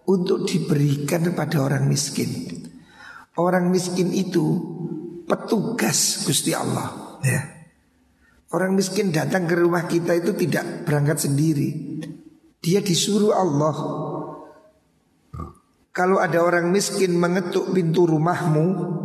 untuk 0.09 0.49
diberikan 0.49 1.29
pada 1.37 1.61
orang 1.61 1.85
miskin. 1.85 2.65
Orang 3.37 3.69
miskin 3.69 4.09
itu 4.09 4.57
petugas 5.29 6.25
Gusti 6.25 6.51
Allah, 6.57 7.21
ya. 7.21 7.41
Orang 8.49 8.73
miskin 8.73 9.13
datang 9.13 9.45
ke 9.45 9.53
rumah 9.53 9.85
kita 9.85 10.17
itu 10.17 10.33
tidak 10.33 10.89
berangkat 10.89 11.21
sendiri. 11.21 12.01
Dia 12.57 12.81
disuruh 12.81 13.37
Allah 13.37 13.77
kalau 15.99 16.21
ada 16.21 16.39
orang 16.39 16.71
miskin 16.71 17.17
mengetuk 17.17 17.75
pintu 17.75 18.07
rumahmu 18.07 18.97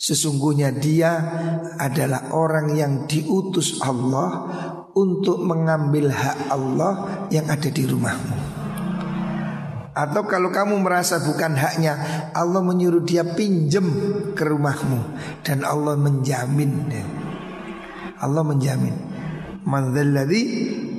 Sesungguhnya 0.00 0.72
dia 0.72 1.12
adalah 1.76 2.32
orang 2.32 2.72
yang 2.74 3.04
diutus 3.04 3.78
Allah 3.84 4.50
Untuk 4.96 5.44
mengambil 5.44 6.10
hak 6.10 6.50
Allah 6.50 7.28
yang 7.30 7.46
ada 7.46 7.68
di 7.70 7.84
rumahmu 7.86 8.59
Atau 9.90 10.26
kalau 10.30 10.54
kamu 10.54 10.78
merasa 10.86 11.18
bukan 11.18 11.58
haknya 11.58 11.98
Allah 12.30 12.62
menyuruh 12.62 13.02
dia 13.02 13.26
pinjem 13.26 13.86
ke 14.38 14.46
rumahmu 14.46 15.18
Dan 15.42 15.66
Allah 15.66 15.98
menjamin 15.98 16.86
Allah 18.22 18.42
menjamin 18.46 18.94
Man 19.66 19.90
dzalladzi 19.90 20.42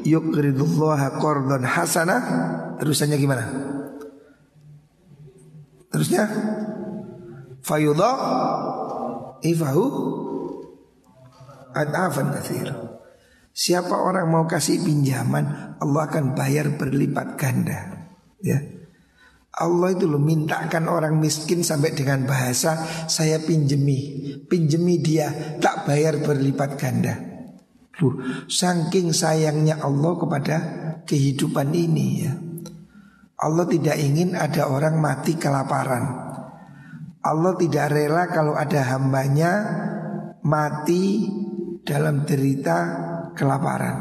yuqridullaha 0.04 1.24
qardan 1.24 1.64
hasanah 1.64 2.22
Terusannya 2.82 3.16
gimana? 3.16 3.46
Terusnya 5.92 6.24
fayudha 7.62 8.12
ifahu 9.44 9.86
adafan 11.76 12.32
katsir. 12.32 12.72
Siapa 13.52 13.92
orang 13.92 14.32
mau 14.32 14.48
kasih 14.48 14.80
pinjaman, 14.80 15.76
Allah 15.78 16.02
akan 16.08 16.40
bayar 16.40 16.72
berlipat 16.80 17.36
ganda. 17.36 18.08
Ya. 18.40 18.64
Allah 19.52 19.92
itu 19.92 20.08
loh 20.08 20.22
mintakan 20.22 20.88
orang 20.88 21.20
miskin 21.20 21.60
sampai 21.60 21.92
dengan 21.92 22.24
bahasa 22.24 22.88
saya 23.12 23.36
pinjemi, 23.44 24.40
pinjemi 24.48 25.04
dia 25.04 25.60
tak 25.60 25.84
bayar 25.84 26.24
berlipat 26.24 26.80
ganda. 26.80 27.20
Loh, 28.00 28.48
saking 28.48 29.12
sayangnya 29.12 29.84
Allah 29.84 30.14
kepada 30.16 30.58
kehidupan 31.04 31.76
ini 31.76 32.08
ya. 32.24 32.34
Allah 33.42 33.68
tidak 33.68 33.98
ingin 34.00 34.40
ada 34.40 34.72
orang 34.72 35.04
mati 35.04 35.36
kelaparan. 35.36 36.32
Allah 37.22 37.54
tidak 37.60 37.92
rela 37.92 38.32
kalau 38.32 38.56
ada 38.56 38.82
hambanya 38.96 39.52
mati 40.48 41.28
dalam 41.84 42.24
derita 42.24 42.78
kelaparan. 43.36 43.98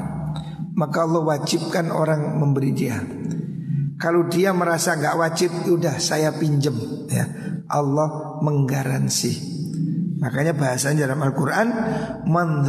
Maka 0.78 0.98
Allah 1.04 1.22
wajibkan 1.26 1.90
orang 1.90 2.38
memberi 2.38 2.72
dia. 2.72 3.19
Kalau 4.00 4.26
dia 4.32 4.56
merasa 4.56 4.96
nggak 4.96 5.16
wajib, 5.20 5.50
udah 5.68 6.00
saya 6.00 6.32
pinjem 6.32 6.72
ya. 7.12 7.28
Allah 7.68 8.40
menggaransi. 8.40 9.60
Makanya 10.20 10.52
bahasanya 10.52 11.08
dalam 11.08 11.24
Al-Quran 11.24 11.68
Man 12.28 12.68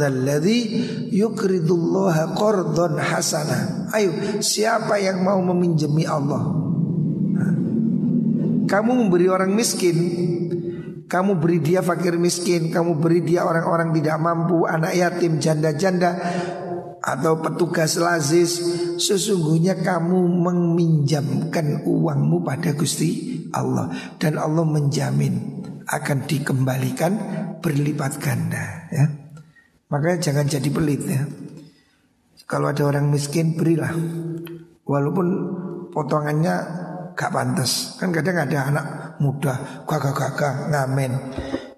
yukridullaha 1.12 2.32
qardon 2.32 2.96
hasana 2.96 3.92
Ayo 3.92 4.40
siapa 4.40 4.96
yang 4.96 5.20
mau 5.20 5.36
meminjami 5.44 6.08
Allah 6.08 6.62
kamu 8.72 9.04
memberi 9.04 9.28
orang 9.28 9.52
miskin 9.52 9.96
Kamu 11.04 11.36
beri 11.36 11.60
dia 11.60 11.84
fakir 11.84 12.16
miskin 12.16 12.72
Kamu 12.72 12.96
beri 12.96 13.20
dia 13.20 13.44
orang-orang 13.44 13.92
tidak 13.92 14.16
mampu 14.16 14.64
Anak 14.64 14.96
yatim, 14.96 15.36
janda-janda 15.36 16.16
Atau 17.02 17.42
petugas 17.42 17.98
lazis 17.98 18.62
Sesungguhnya 18.96 19.74
kamu 19.82 20.22
meminjamkan 20.22 21.82
uangmu 21.82 22.46
pada 22.46 22.72
Gusti 22.78 23.42
Allah 23.50 23.90
Dan 24.22 24.38
Allah 24.38 24.62
menjamin 24.62 25.34
Akan 25.90 26.24
dikembalikan 26.24 27.12
berlipat 27.58 28.22
ganda 28.22 28.86
ya. 28.94 29.06
Makanya 29.90 30.18
jangan 30.30 30.46
jadi 30.46 30.68
pelit 30.70 31.02
ya 31.04 31.26
Kalau 32.46 32.70
ada 32.70 32.86
orang 32.86 33.10
miskin 33.10 33.58
berilah 33.58 33.90
Walaupun 34.86 35.26
potongannya 35.92 36.54
gak 37.14 37.32
pantas. 37.32 37.96
Kan 38.00 38.10
kadang 38.10 38.36
ada 38.40 38.58
anak 38.72 38.86
muda 39.20 39.84
gagah-gagah 39.84 40.72
ngamen. 40.72 41.12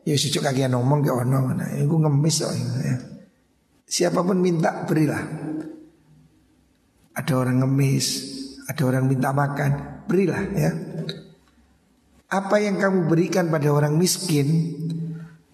Ya 0.04 0.14
sucuk 0.16 0.44
kaki 0.44 0.68
ngomong 0.68 1.00
ke 1.02 1.10
ono. 1.10 1.52
Nah, 1.52 1.68
ngemis 1.74 2.44
oh, 2.44 2.52
ya. 2.52 3.13
Siapa 3.95 4.26
pun 4.26 4.42
minta 4.42 4.82
berilah. 4.82 5.22
Ada 7.14 7.32
orang 7.38 7.62
ngemis, 7.62 8.07
ada 8.66 8.82
orang 8.90 9.07
minta 9.07 9.30
makan, 9.30 10.03
berilah 10.11 10.42
ya. 10.51 10.70
Apa 12.26 12.59
yang 12.59 12.82
kamu 12.82 13.07
berikan 13.07 13.47
pada 13.55 13.70
orang 13.70 13.95
miskin, 13.95 14.74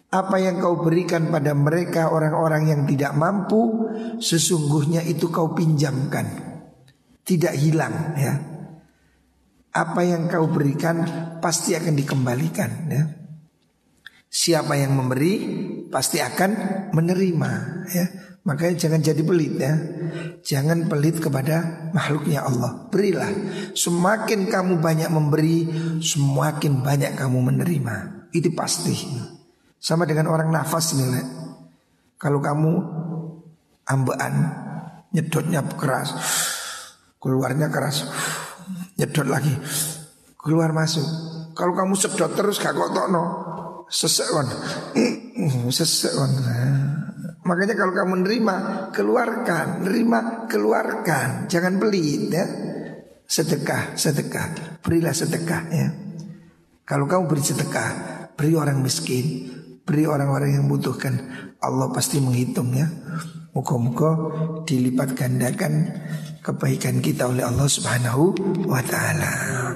apa 0.09 0.41
yang 0.41 0.57
kau 0.57 0.81
berikan 0.81 1.29
pada 1.29 1.53
mereka 1.53 2.09
orang-orang 2.09 2.73
yang 2.73 2.83
tidak 2.89 3.13
mampu, 3.13 3.93
sesungguhnya 4.25 5.05
itu 5.05 5.29
kau 5.29 5.53
pinjamkan. 5.53 6.49
Tidak 7.21 7.53
hilang 7.61 8.17
ya 8.17 8.35
apa 9.71 10.03
yang 10.03 10.27
kau 10.27 10.51
berikan 10.51 11.07
pasti 11.39 11.79
akan 11.79 11.95
dikembalikan 11.95 12.71
ya. 12.91 13.05
Siapa 14.31 14.79
yang 14.79 14.95
memberi 14.95 15.35
pasti 15.91 16.23
akan 16.23 16.51
menerima 16.95 17.53
ya. 17.91 18.07
Makanya 18.41 18.75
jangan 18.77 19.01
jadi 19.05 19.21
pelit 19.21 19.55
ya. 19.61 19.75
Jangan 20.41 20.89
pelit 20.89 21.21
kepada 21.21 21.91
makhluknya 21.93 22.45
Allah. 22.45 22.89
Berilah. 22.89 23.29
Semakin 23.77 24.49
kamu 24.49 24.81
banyak 24.81 25.11
memberi, 25.13 25.69
semakin 26.01 26.81
banyak 26.81 27.17
kamu 27.21 27.39
menerima. 27.53 27.97
Itu 28.33 28.51
pasti. 28.57 28.97
Sama 29.77 30.09
dengan 30.09 30.33
orang 30.33 30.49
nafas 30.49 30.97
nih. 30.97 31.25
Kalau 32.21 32.41
kamu 32.41 32.73
ambean, 33.89 34.35
nyedotnya 35.13 35.65
keras, 35.77 36.13
keluarnya 37.17 37.73
keras 37.73 38.05
nyedot 39.01 39.25
lagi 39.25 39.55
keluar 40.37 40.77
masuk 40.77 41.05
Kalau 41.57 41.77
kamu 41.77 41.93
sedot 41.93 42.33
terus 42.33 42.57
gak 42.57 42.73
kok 42.73 42.89
tokno. 42.97 43.25
Sesek 43.93 44.33
kon. 44.33 44.49
Sesek. 45.77 46.09
Makanya 47.41 47.73
kalau 47.73 47.93
kamu 47.97 48.15
nerima, 48.27 48.57
keluarkan, 48.93 49.89
nerima, 49.89 50.45
keluarkan. 50.45 51.49
Jangan 51.49 51.81
pelit 51.81 52.29
ya. 52.29 52.45
Sedekah, 53.25 53.97
sedekah. 53.97 54.79
Berilah 54.85 55.15
sedekah 55.17 55.63
ya. 55.73 55.89
Kalau 56.85 57.07
kamu 57.07 57.31
beri 57.31 57.43
sedekah, 57.47 57.91
beri 58.35 58.53
orang 58.59 58.83
miskin, 58.83 59.47
beri 59.87 60.05
orang-orang 60.05 60.59
yang 60.59 60.67
butuhkan. 60.67 61.17
Allah 61.63 61.89
pasti 61.95 62.19
menghitung 62.19 62.75
ya. 62.75 62.91
Muka-muka 63.55 64.11
dilipat 64.67 65.15
gandakan 65.15 65.97
kebaikan 66.43 66.99
kita 66.99 67.31
oleh 67.31 67.47
Allah 67.47 67.69
Subhanahu 67.71 68.35
wa 68.67 68.83
taala. 68.83 69.75